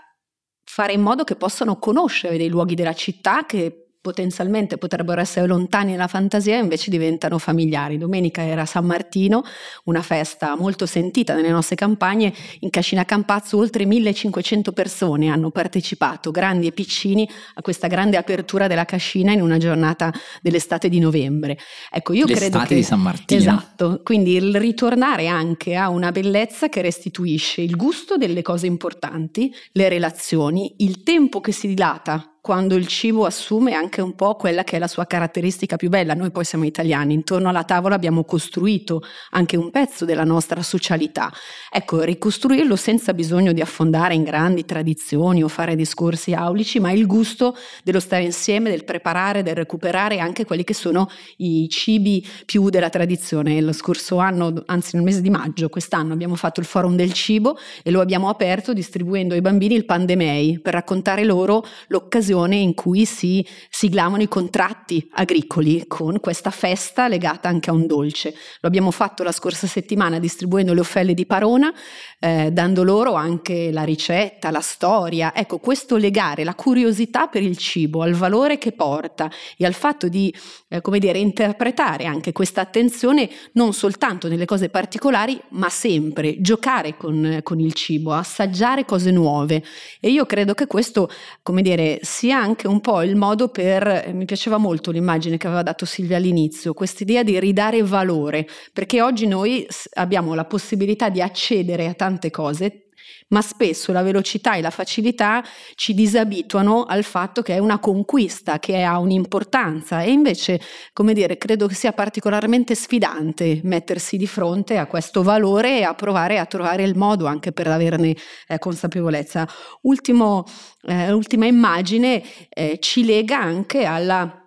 fare 0.63 0.93
in 0.93 1.01
modo 1.01 1.23
che 1.23 1.35
possano 1.35 1.77
conoscere 1.77 2.37
dei 2.37 2.49
luoghi 2.49 2.75
della 2.75 2.93
città 2.93 3.45
che 3.45 3.82
potenzialmente 4.03 4.77
potrebbero 4.77 5.21
essere 5.21 5.47
lontani 5.47 5.91
nella 5.91 6.07
fantasia 6.07 6.57
invece 6.57 6.91
diventano 6.91 7.37
familiari. 7.37 7.97
Domenica 7.97 8.43
era 8.43 8.65
San 8.65 8.85
Martino, 8.85 9.43
una 9.85 10.01
festa 10.01 10.57
molto 10.57 10.85
sentita 10.85 11.33
nelle 11.33 11.49
nostre 11.49 11.77
campagne, 11.77 12.33
in 12.59 12.69
Cascina 12.69 13.05
Campazzo 13.05 13.57
oltre 13.57 13.85
1500 13.85 14.73
persone 14.73 15.29
hanno 15.29 15.51
partecipato, 15.51 16.31
grandi 16.31 16.67
e 16.67 16.73
piccini, 16.73 17.27
a 17.53 17.61
questa 17.61 17.87
grande 17.87 18.17
apertura 18.17 18.67
della 18.67 18.83
Cascina 18.83 19.31
in 19.31 19.41
una 19.41 19.57
giornata 19.57 20.11
dell'estate 20.41 20.89
di 20.89 20.99
novembre. 20.99 21.57
Ecco, 21.89 22.11
io 22.11 22.25
L'estate 22.25 22.49
credo 22.49 22.65
che... 22.65 22.75
di 22.75 22.83
San 22.83 23.01
Martino. 23.01 23.39
Esatto, 23.39 24.01
quindi 24.03 24.35
il 24.35 24.59
ritornare 24.59 25.27
anche 25.27 25.77
a 25.77 25.87
una 25.87 26.11
bellezza 26.11 26.67
che 26.67 26.81
restituisce 26.81 27.61
il 27.61 27.77
gusto 27.77 28.17
delle 28.17 28.41
cose 28.41 28.65
importanti, 28.65 29.49
le 29.71 29.87
relazioni, 29.87 30.73
il 30.79 31.03
tempo 31.03 31.39
che 31.39 31.53
si 31.53 31.67
dilata 31.67 32.27
quando 32.43 32.75
il 32.75 32.87
cibo 32.87 33.23
assume 33.25 33.71
anche 33.71 34.01
un 34.01 34.15
po' 34.15 34.35
quella 34.35 34.65
che 34.65 34.75
è 34.75 34.79
la 34.79 34.89
sua 34.89 35.05
caratteristica 35.05 35.77
più 35.77 35.87
bella. 35.87 36.13
Noi 36.13 36.29
poi 36.29 36.43
siamo 36.43 36.65
italiani, 36.65 37.13
intorno 37.13 37.47
alla 37.47 37.63
tavola 37.63 37.95
abbiamo 37.95 38.25
costruito 38.25 39.01
anche 39.29 39.55
un 39.55 39.71
pezzo 39.71 40.03
della 40.03 40.25
nostra 40.25 40.61
socialità. 40.61 41.31
Ecco, 41.71 42.01
ricostruirlo 42.01 42.75
senza 42.75 43.13
bisogno 43.13 43.53
di 43.53 43.61
affondare 43.61 44.13
in 44.13 44.23
grandi 44.23 44.65
tradizioni 44.65 45.41
o 45.41 45.47
fare 45.47 45.77
discorsi 45.77 46.33
aulici, 46.33 46.81
ma 46.81 46.91
il 46.91 47.05
gusto 47.05 47.55
dello 47.81 48.01
stare 48.01 48.23
insieme, 48.23 48.69
del 48.69 48.83
preparare, 48.83 49.41
del 49.41 49.55
recuperare 49.55 50.19
anche 50.19 50.43
quelli 50.43 50.65
che 50.65 50.73
sono 50.73 51.09
i 51.37 51.69
cibi 51.69 52.27
più 52.45 52.67
della 52.67 52.89
tradizione. 52.89 53.61
Lo 53.61 53.71
scorso 53.71 54.17
anno, 54.17 54.63
anzi 54.65 54.97
nel 54.97 55.05
mese 55.05 55.21
di 55.21 55.29
maggio, 55.29 55.69
quest'anno 55.69 56.11
abbiamo 56.11 56.35
fatto 56.35 56.59
il 56.59 56.65
forum 56.65 56.97
del 56.97 57.13
cibo 57.13 57.57
e 57.83 57.89
lo 57.89 58.01
abbiamo 58.01 58.27
aperto 58.27 58.73
distribuendo 58.73 59.33
ai 59.33 59.39
bambini 59.39 59.75
il 59.75 59.85
pan 59.85 60.05
de 60.05 60.17
mei 60.17 60.59
per 60.59 60.73
raccontare 60.73 61.23
loro 61.23 61.63
l'occasione 61.87 62.31
l'occasione 62.33 62.55
in 62.55 62.73
cui 62.73 63.05
si 63.05 63.45
siglavano 63.69 64.23
i 64.23 64.27
contratti 64.27 65.07
agricoli 65.11 65.85
con 65.87 66.19
questa 66.19 66.49
festa 66.49 67.07
legata 67.07 67.47
anche 67.47 67.69
a 67.69 67.73
un 67.73 67.85
dolce. 67.85 68.33
Lo 68.59 68.67
abbiamo 68.67 68.91
fatto 68.91 69.23
la 69.23 69.31
scorsa 69.31 69.67
settimana 69.67 70.19
distribuendo 70.19 70.73
le 70.73 70.79
offelle 70.79 71.13
di 71.13 71.25
Parona, 71.25 71.71
eh, 72.19 72.49
dando 72.51 72.83
loro 72.83 73.13
anche 73.13 73.71
la 73.71 73.83
ricetta, 73.83 74.49
la 74.51 74.61
storia. 74.61 75.33
Ecco, 75.35 75.59
questo 75.59 75.97
legare 75.97 76.43
la 76.43 76.55
curiosità 76.55 77.27
per 77.27 77.43
il 77.43 77.57
cibo 77.57 78.01
al 78.01 78.13
valore 78.13 78.57
che 78.57 78.71
porta 78.71 79.29
e 79.57 79.65
al 79.65 79.73
fatto 79.73 80.07
di, 80.07 80.33
eh, 80.69 80.81
come 80.81 80.99
dire, 80.99 81.19
interpretare 81.19 82.05
anche 82.05 82.31
questa 82.31 82.61
attenzione 82.61 83.29
non 83.53 83.73
soltanto 83.73 84.27
nelle 84.27 84.45
cose 84.45 84.69
particolari, 84.69 85.39
ma 85.49 85.69
sempre 85.69 86.41
giocare 86.41 86.97
con, 86.97 87.39
con 87.43 87.59
il 87.59 87.73
cibo, 87.73 88.13
assaggiare 88.13 88.85
cose 88.85 89.11
nuove. 89.11 89.63
E 89.99 90.09
io 90.09 90.25
credo 90.25 90.53
che 90.53 90.67
questo, 90.67 91.09
come 91.41 91.61
dire, 91.61 91.99
sia 92.01 92.22
anche 92.31 92.67
un 92.67 92.79
po' 92.81 93.01
il 93.01 93.15
modo 93.15 93.49
per, 93.49 93.87
eh, 93.87 94.13
mi 94.13 94.25
piaceva 94.25 94.57
molto 94.57 94.91
l'immagine 94.91 95.37
che 95.37 95.47
aveva 95.47 95.63
dato 95.63 95.85
Silvia 95.85 96.17
all'inizio, 96.17 96.73
quest'idea 96.73 97.23
di 97.23 97.39
ridare 97.39 97.81
valore, 97.83 98.47
perché 98.71 99.01
oggi 99.01 99.27
noi 99.27 99.67
abbiamo 99.93 100.33
la 100.33 100.45
possibilità 100.45 101.09
di 101.09 101.21
accedere 101.21 101.87
a 101.87 101.93
tante 101.93 102.29
cose, 102.31 102.89
ma 103.29 103.41
spesso 103.41 103.91
la 103.91 104.01
velocità 104.01 104.55
e 104.55 104.61
la 104.61 104.69
facilità 104.69 105.43
ci 105.75 105.93
disabituano 105.93 106.83
al 106.83 107.03
fatto 107.03 107.41
che 107.41 107.55
è 107.55 107.57
una 107.57 107.79
conquista, 107.79 108.59
che 108.59 108.83
ha 108.83 108.99
un'importanza 108.99 110.01
e 110.01 110.11
invece, 110.11 110.59
come 110.93 111.13
dire, 111.13 111.37
credo 111.37 111.67
che 111.67 111.75
sia 111.75 111.93
particolarmente 111.93 112.75
sfidante 112.75 113.61
mettersi 113.63 114.17
di 114.17 114.27
fronte 114.27 114.77
a 114.77 114.85
questo 114.85 115.23
valore 115.23 115.79
e 115.79 115.83
a 115.83 115.93
provare 115.93 116.39
a 116.39 116.45
trovare 116.45 116.83
il 116.83 116.95
modo 116.95 117.25
anche 117.25 117.51
per 117.51 117.67
averne 117.67 118.15
eh, 118.47 118.59
consapevolezza. 118.59 119.47
Ultimo, 119.81 120.45
eh, 120.83 121.11
ultima 121.11 121.45
immagine 121.45 122.23
eh, 122.49 122.77
ci 122.79 123.05
lega 123.05 123.39
anche 123.39 123.85
alla 123.85 124.42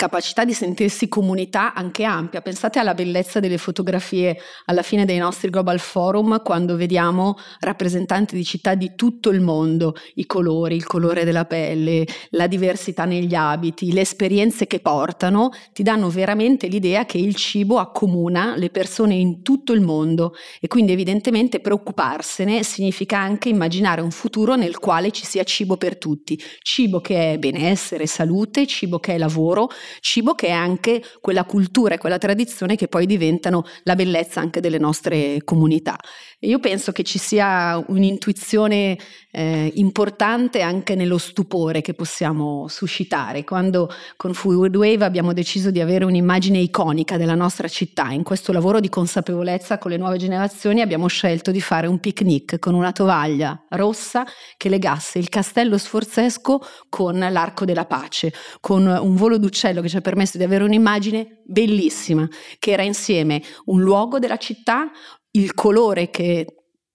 capacità 0.00 0.46
di 0.46 0.54
sentirsi 0.54 1.08
comunità 1.08 1.74
anche 1.74 2.04
ampia. 2.04 2.40
Pensate 2.40 2.78
alla 2.78 2.94
bellezza 2.94 3.38
delle 3.38 3.58
fotografie 3.58 4.34
alla 4.64 4.80
fine 4.80 5.04
dei 5.04 5.18
nostri 5.18 5.50
Global 5.50 5.78
Forum 5.78 6.40
quando 6.42 6.74
vediamo 6.74 7.36
rappresentanti 7.58 8.34
di 8.34 8.42
città 8.42 8.74
di 8.74 8.92
tutto 8.96 9.28
il 9.28 9.42
mondo, 9.42 9.94
i 10.14 10.24
colori, 10.24 10.74
il 10.74 10.86
colore 10.86 11.24
della 11.24 11.44
pelle, 11.44 12.06
la 12.30 12.46
diversità 12.46 13.04
negli 13.04 13.34
abiti, 13.34 13.92
le 13.92 14.00
esperienze 14.00 14.66
che 14.66 14.80
portano, 14.80 15.50
ti 15.74 15.82
danno 15.82 16.08
veramente 16.08 16.68
l'idea 16.68 17.04
che 17.04 17.18
il 17.18 17.34
cibo 17.34 17.76
accomuna 17.76 18.56
le 18.56 18.70
persone 18.70 19.16
in 19.16 19.42
tutto 19.42 19.74
il 19.74 19.82
mondo 19.82 20.32
e 20.62 20.68
quindi 20.68 20.92
evidentemente 20.92 21.60
preoccuparsene 21.60 22.62
significa 22.62 23.18
anche 23.18 23.50
immaginare 23.50 24.00
un 24.00 24.12
futuro 24.12 24.56
nel 24.56 24.78
quale 24.78 25.10
ci 25.10 25.26
sia 25.26 25.44
cibo 25.44 25.76
per 25.76 25.98
tutti, 25.98 26.42
cibo 26.62 27.02
che 27.02 27.34
è 27.34 27.38
benessere, 27.38 28.06
salute, 28.06 28.66
cibo 28.66 28.98
che 28.98 29.16
è 29.16 29.18
lavoro, 29.18 29.68
cibo 30.00 30.34
che 30.34 30.48
è 30.48 30.52
anche 30.52 31.02
quella 31.20 31.44
cultura 31.44 31.94
e 31.94 31.98
quella 31.98 32.18
tradizione 32.18 32.76
che 32.76 32.88
poi 32.88 33.06
diventano 33.06 33.64
la 33.82 33.94
bellezza 33.96 34.40
anche 34.40 34.60
delle 34.60 34.78
nostre 34.78 35.42
comunità. 35.44 35.98
Io 36.40 36.58
penso 36.58 36.92
che 36.92 37.02
ci 37.02 37.18
sia 37.18 37.82
un'intuizione 37.88 38.96
eh, 39.30 39.70
importante 39.74 40.62
anche 40.62 40.94
nello 40.94 41.18
stupore 41.18 41.82
che 41.82 41.94
possiamo 41.94 42.66
suscitare. 42.68 43.44
Quando 43.44 43.90
con 44.16 44.32
Food 44.32 44.74
Wave 44.74 45.04
abbiamo 45.04 45.32
deciso 45.32 45.70
di 45.70 45.80
avere 45.80 46.04
un'immagine 46.04 46.58
iconica 46.58 47.16
della 47.16 47.34
nostra 47.34 47.68
città, 47.68 48.10
in 48.10 48.22
questo 48.22 48.52
lavoro 48.52 48.80
di 48.80 48.88
consapevolezza 48.88 49.78
con 49.78 49.90
le 49.90 49.98
nuove 49.98 50.16
generazioni 50.16 50.80
abbiamo 50.80 51.06
scelto 51.08 51.50
di 51.50 51.60
fare 51.60 51.86
un 51.86 51.98
picnic 52.00 52.58
con 52.58 52.74
una 52.74 52.92
tovaglia 52.92 53.62
rossa 53.70 54.24
che 54.56 54.68
legasse 54.68 55.18
il 55.18 55.28
castello 55.28 55.76
sforzesco 55.76 56.60
con 56.88 57.18
l'arco 57.18 57.64
della 57.64 57.84
pace, 57.84 58.32
con 58.60 58.86
un 58.86 59.14
volo 59.14 59.38
d'uccello 59.38 59.79
che 59.80 59.88
ci 59.88 59.96
ha 59.96 60.00
permesso 60.00 60.38
di 60.38 60.44
avere 60.44 60.64
un'immagine 60.64 61.42
bellissima, 61.44 62.28
che 62.58 62.72
era 62.72 62.82
insieme 62.82 63.42
un 63.66 63.80
luogo 63.80 64.18
della 64.18 64.36
città, 64.36 64.90
il 65.32 65.54
colore 65.54 66.10
che 66.10 66.46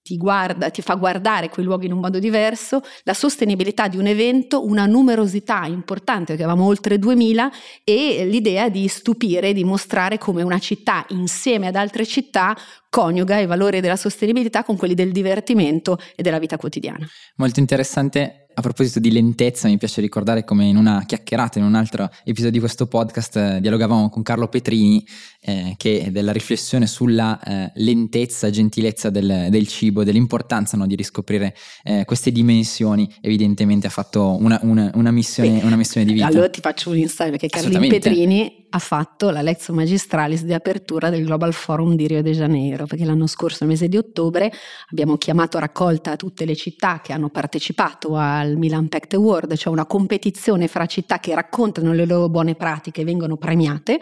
ti 0.06 0.16
guarda, 0.16 0.70
ti 0.70 0.82
fa 0.82 0.94
guardare 0.94 1.48
quei 1.48 1.64
luoghi 1.64 1.86
in 1.86 1.92
un 1.92 1.98
modo 1.98 2.20
diverso, 2.20 2.80
la 3.02 3.12
sostenibilità 3.12 3.88
di 3.88 3.96
un 3.96 4.06
evento, 4.06 4.64
una 4.64 4.86
numerosità 4.86 5.64
importante, 5.66 6.26
perché 6.26 6.44
avevamo 6.44 6.68
oltre 6.68 6.96
2000, 6.96 7.50
e 7.82 8.24
l'idea 8.24 8.68
di 8.68 8.86
stupire, 8.86 9.52
di 9.52 9.64
mostrare 9.64 10.16
come 10.16 10.42
una 10.42 10.60
città 10.60 11.04
insieme 11.08 11.66
ad 11.66 11.74
altre 11.74 12.06
città 12.06 12.56
coniuga 12.88 13.40
i 13.40 13.46
valori 13.46 13.80
della 13.80 13.96
sostenibilità 13.96 14.62
con 14.62 14.76
quelli 14.76 14.94
del 14.94 15.10
divertimento 15.10 15.98
e 16.14 16.22
della 16.22 16.38
vita 16.38 16.56
quotidiana. 16.56 17.04
Molto 17.34 17.58
interessante 17.58 18.45
a 18.58 18.62
proposito 18.62 19.00
di 19.00 19.12
lentezza, 19.12 19.68
mi 19.68 19.76
piace 19.76 20.00
ricordare 20.00 20.42
come 20.42 20.64
in 20.64 20.78
una 20.78 21.04
chiacchierata, 21.06 21.58
in 21.58 21.66
un 21.66 21.74
altro 21.74 22.08
episodio 22.24 22.52
di 22.52 22.58
questo 22.58 22.86
podcast, 22.86 23.36
eh, 23.36 23.58
dialogavamo 23.60 24.08
con 24.08 24.22
Carlo 24.22 24.48
Petrini, 24.48 25.06
eh, 25.42 25.74
che 25.76 26.08
della 26.10 26.32
riflessione 26.32 26.86
sulla 26.86 27.38
eh, 27.38 27.72
lentezza, 27.74 28.48
gentilezza 28.48 29.10
del, 29.10 29.48
del, 29.50 29.68
cibo, 29.68 30.04
dell'importanza 30.04 30.78
no, 30.78 30.86
di 30.86 30.94
riscoprire 30.94 31.54
eh, 31.82 32.04
queste 32.06 32.32
dimensioni, 32.32 33.06
evidentemente 33.20 33.88
ha 33.88 33.90
fatto 33.90 34.38
una, 34.40 34.58
una, 34.62 34.90
una, 34.94 35.10
missione, 35.10 35.60
una, 35.62 35.76
missione, 35.76 36.06
di 36.06 36.14
vita. 36.14 36.26
Allora 36.26 36.48
ti 36.48 36.62
faccio 36.62 36.88
un 36.88 36.96
insight, 36.96 37.32
perché 37.32 37.48
Carlo 37.48 37.78
Petrini 37.78 38.65
ha 38.76 38.78
fatto 38.78 39.30
la 39.30 39.42
Lezzo 39.42 39.72
Magistralis 39.72 40.42
di 40.42 40.52
apertura 40.52 41.10
del 41.10 41.24
Global 41.24 41.52
Forum 41.52 41.94
di 41.94 42.06
Rio 42.06 42.22
de 42.22 42.32
Janeiro, 42.32 42.86
perché 42.86 43.04
l'anno 43.04 43.26
scorso, 43.26 43.58
nel 43.60 43.70
mese 43.70 43.88
di 43.88 43.96
ottobre, 43.96 44.52
abbiamo 44.90 45.16
chiamato 45.16 45.56
a 45.56 45.60
raccolta 45.60 46.16
tutte 46.16 46.44
le 46.44 46.54
città 46.54 47.00
che 47.02 47.12
hanno 47.12 47.30
partecipato 47.30 48.16
al 48.16 48.56
Milan 48.56 48.88
Pact 48.88 49.14
Award, 49.14 49.56
cioè 49.56 49.72
una 49.72 49.86
competizione 49.86 50.68
fra 50.68 50.86
città 50.86 51.18
che 51.18 51.34
raccontano 51.34 51.92
le 51.92 52.06
loro 52.06 52.28
buone 52.28 52.54
pratiche 52.54 53.00
e 53.00 53.04
vengono 53.04 53.36
premiate 53.36 54.00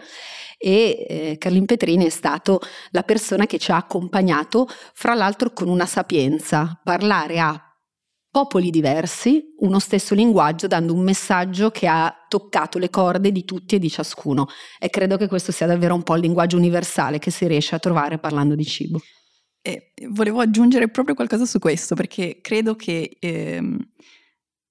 e 0.57 1.05
eh, 1.07 1.37
Carlin 1.37 1.65
Petrini 1.65 2.05
è 2.05 2.09
stato 2.09 2.59
la 2.91 3.03
persona 3.03 3.45
che 3.45 3.57
ci 3.57 3.71
ha 3.71 3.77
accompagnato, 3.77 4.67
fra 4.93 5.13
l'altro 5.13 5.51
con 5.51 5.67
una 5.67 5.85
sapienza, 5.85 6.79
parlare 6.83 7.39
a 7.39 7.64
popoli 8.35 8.69
diversi, 8.69 9.53
uno 9.59 9.79
stesso 9.79 10.13
linguaggio, 10.13 10.67
dando 10.67 10.93
un 10.93 10.99
messaggio 10.99 11.71
che 11.71 11.87
ha 11.87 12.13
toccato 12.27 12.77
le 12.79 12.89
corde 12.89 13.31
di 13.31 13.45
tutti 13.45 13.75
e 13.75 13.79
di 13.79 13.89
ciascuno. 13.89 14.47
E 14.77 14.89
credo 14.89 15.15
che 15.15 15.29
questo 15.29 15.53
sia 15.53 15.65
davvero 15.65 15.95
un 15.95 16.03
po' 16.03 16.15
il 16.15 16.21
linguaggio 16.23 16.57
universale 16.57 17.17
che 17.17 17.31
si 17.31 17.47
riesce 17.47 17.75
a 17.75 17.79
trovare 17.79 18.17
parlando 18.17 18.53
di 18.53 18.65
cibo. 18.65 18.99
E 19.61 19.93
volevo 20.09 20.41
aggiungere 20.41 20.89
proprio 20.89 21.15
qualcosa 21.15 21.45
su 21.45 21.59
questo, 21.59 21.95
perché 21.95 22.39
credo 22.41 22.75
che 22.75 23.15
ehm, 23.21 23.79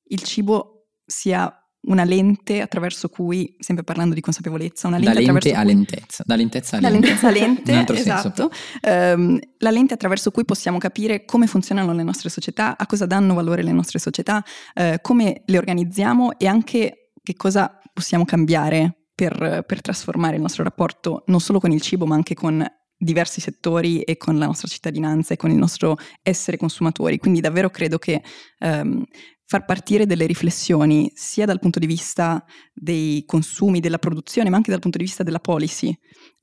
il 0.08 0.22
cibo 0.24 0.88
sia 1.02 1.50
una 1.86 2.04
lente 2.04 2.60
attraverso 2.60 3.08
cui, 3.08 3.56
sempre 3.58 3.84
parlando 3.84 4.14
di 4.14 4.20
consapevolezza, 4.20 4.88
una 4.88 4.98
lente, 4.98 5.12
da 5.24 5.32
lente 5.32 5.52
a 5.52 5.60
cui, 5.60 5.66
lentezza, 5.66 6.22
da 6.26 6.36
lentezza 6.36 6.76
a 6.76 6.80
lente. 6.80 6.98
Da 6.98 7.06
lentezza 7.06 7.28
a 7.28 7.30
lente, 7.30 7.94
esatto. 7.98 8.50
Um, 8.82 9.38
la 9.58 9.70
lente 9.70 9.94
attraverso 9.94 10.30
cui 10.30 10.44
possiamo 10.44 10.78
capire 10.78 11.24
come 11.24 11.46
funzionano 11.46 11.92
le 11.92 12.02
nostre 12.02 12.30
società, 12.30 12.76
a 12.76 12.86
cosa 12.86 13.06
danno 13.06 13.34
valore 13.34 13.62
le 13.62 13.72
nostre 13.72 13.98
società, 13.98 14.42
uh, 14.74 14.94
come 15.00 15.42
le 15.44 15.58
organizziamo 15.58 16.38
e 16.38 16.46
anche 16.46 17.12
che 17.22 17.34
cosa 17.34 17.78
possiamo 17.92 18.24
cambiare 18.24 19.08
per, 19.14 19.64
per 19.66 19.80
trasformare 19.80 20.36
il 20.36 20.42
nostro 20.42 20.64
rapporto 20.64 21.22
non 21.26 21.40
solo 21.40 21.60
con 21.60 21.70
il 21.70 21.80
cibo 21.80 22.04
ma 22.04 22.16
anche 22.16 22.34
con 22.34 22.66
diversi 22.96 23.40
settori 23.40 24.02
e 24.02 24.16
con 24.16 24.38
la 24.38 24.46
nostra 24.46 24.66
cittadinanza 24.66 25.34
e 25.34 25.36
con 25.36 25.50
il 25.50 25.56
nostro 25.56 25.96
essere 26.22 26.56
consumatori. 26.56 27.18
Quindi 27.18 27.40
davvero 27.40 27.70
credo 27.70 27.98
che 27.98 28.22
um, 28.60 29.04
far 29.46 29.64
partire 29.64 30.06
delle 30.06 30.26
riflessioni 30.26 31.10
sia 31.14 31.46
dal 31.46 31.58
punto 31.58 31.78
di 31.78 31.86
vista 31.86 32.44
dei 32.72 33.24
consumi, 33.26 33.80
della 33.80 33.98
produzione, 33.98 34.50
ma 34.50 34.56
anche 34.56 34.70
dal 34.70 34.80
punto 34.80 34.98
di 34.98 35.04
vista 35.04 35.22
della 35.22 35.40
policy, 35.40 35.96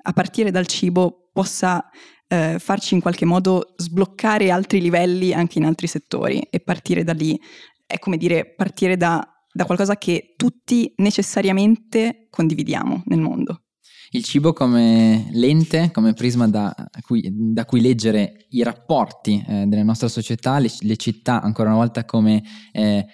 a 0.04 0.14
partire 0.14 0.52
dal 0.52 0.68
cibo 0.68 1.30
possa 1.34 1.90
eh, 2.28 2.58
farci 2.60 2.94
in 2.94 3.02
qualche 3.02 3.26
modo 3.26 3.74
sbloccare 3.76 4.52
altri 4.52 4.82
livelli 4.82 5.34
anche 5.34 5.58
in 5.58 5.66
altri 5.66 5.88
settori 5.88 6.40
e 6.50 6.60
partire 6.60 7.04
da 7.04 7.14
lì. 7.14 7.40
È 7.86 8.00
come 8.00 8.18
dire 8.18 8.54
partire 8.56 8.98
da, 8.98 9.26
da 9.52 9.66
qualcosa 9.66 9.98
che 9.98 10.34
tutti 10.38 10.94
necessariamente 10.98 12.28
condividiamo 12.30 13.04
nel 13.06 13.20
mondo 13.20 13.64
il 14.14 14.24
cibo 14.24 14.54
come 14.54 15.30
lente, 15.32 15.90
come 15.92 16.14
prisma 16.14 16.48
da 16.48 16.76
cui, 17.06 17.30
da 17.32 17.66
cui 17.66 17.82
leggere 17.82 18.46
i 18.50 18.64
rapporti 18.64 19.44
eh, 19.48 19.66
della 19.68 19.84
nostra 19.84 20.08
società, 20.08 20.60
le, 20.60 20.70
le, 20.80 20.98
città 20.98 21.42
ancora 21.42 21.70
una 21.70 21.78
volta 21.78 22.04
come 22.04 22.44
eh, 22.74 23.06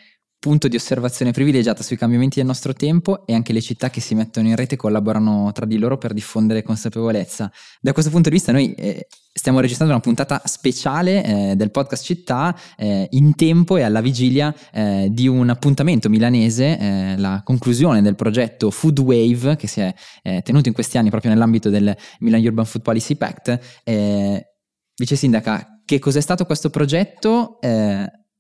punto 0.48 0.70
di 0.70 0.78
osservazione 0.78 1.32
privilegiata 1.32 1.84
sui 1.84 1.98
cambiamenti 1.98 2.38
del 2.38 2.46
nostro 2.46 2.72
tempo 2.72 3.28
e 3.28 3.34
anche 3.34 3.52
le 3.52 3.60
città 3.60 3.90
che 3.90 4.00
si 4.00 4.16
mettono 4.16 4.48
in 4.48 4.56
rete 4.56 4.78
collaborano 4.78 5.52
tra 5.52 5.66
di 5.66 5.78
loro 5.78 5.98
per 5.98 6.14
diffondere 6.14 6.64
consapevolezza. 6.64 7.52
Da 7.82 7.92
questo 7.92 8.10
punto 8.10 8.30
di 8.30 8.36
vista 8.36 8.54
noi 8.54 8.72
eh, 8.76 9.08
stiamo 9.34 9.60
registrando 9.60 9.94
una 9.94 10.02
puntata 10.02 10.42
speciale 10.46 11.52
eh, 11.52 11.56
del 11.58 11.70
podcast 11.70 12.02
Città 12.02 12.58
eh, 12.78 13.10
in 13.12 13.36
tempo 13.36 13.76
e 13.76 13.82
alla 13.82 14.00
vigilia 14.00 14.56
eh, 14.72 15.10
di 15.12 15.28
un 15.28 15.50
appuntamento 15.50 16.08
milanese, 16.08 16.78
eh, 16.80 17.18
la 17.18 17.42
conclusione 17.44 18.02
del 18.02 18.16
progetto 18.16 18.72
Food 18.72 19.00
Wave 19.00 19.58
che 19.58 19.68
si 19.68 19.82
è 19.82 19.94
eh, 20.24 20.42
tenuto 20.44 20.70
in 20.70 20.74
questi 20.74 20.98
anni 20.98 21.10
proprio 21.10 21.32
nell'ambito 21.32 21.70
del 21.70 21.94
Milan 22.20 22.42
Urban 22.42 22.64
Food 22.64 22.84
Policy 22.84 23.16
Pact. 23.16 23.84
Vice 23.84 25.16
Sindaca, 25.18 25.82
che 25.84 26.00
cos'è 26.00 26.22
stato 26.22 26.46
questo 26.46 26.70
progetto? 26.70 27.60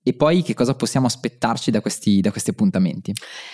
E 0.07 0.13
poi 0.13 0.41
che 0.41 0.53
cosa 0.53 0.73
possiamo 0.73 1.05
aspettarci 1.05 1.69
da 1.69 1.81
questi, 1.81 2.21
da 2.21 2.31
questi 2.31 2.51
appuntamenti? 2.51 3.11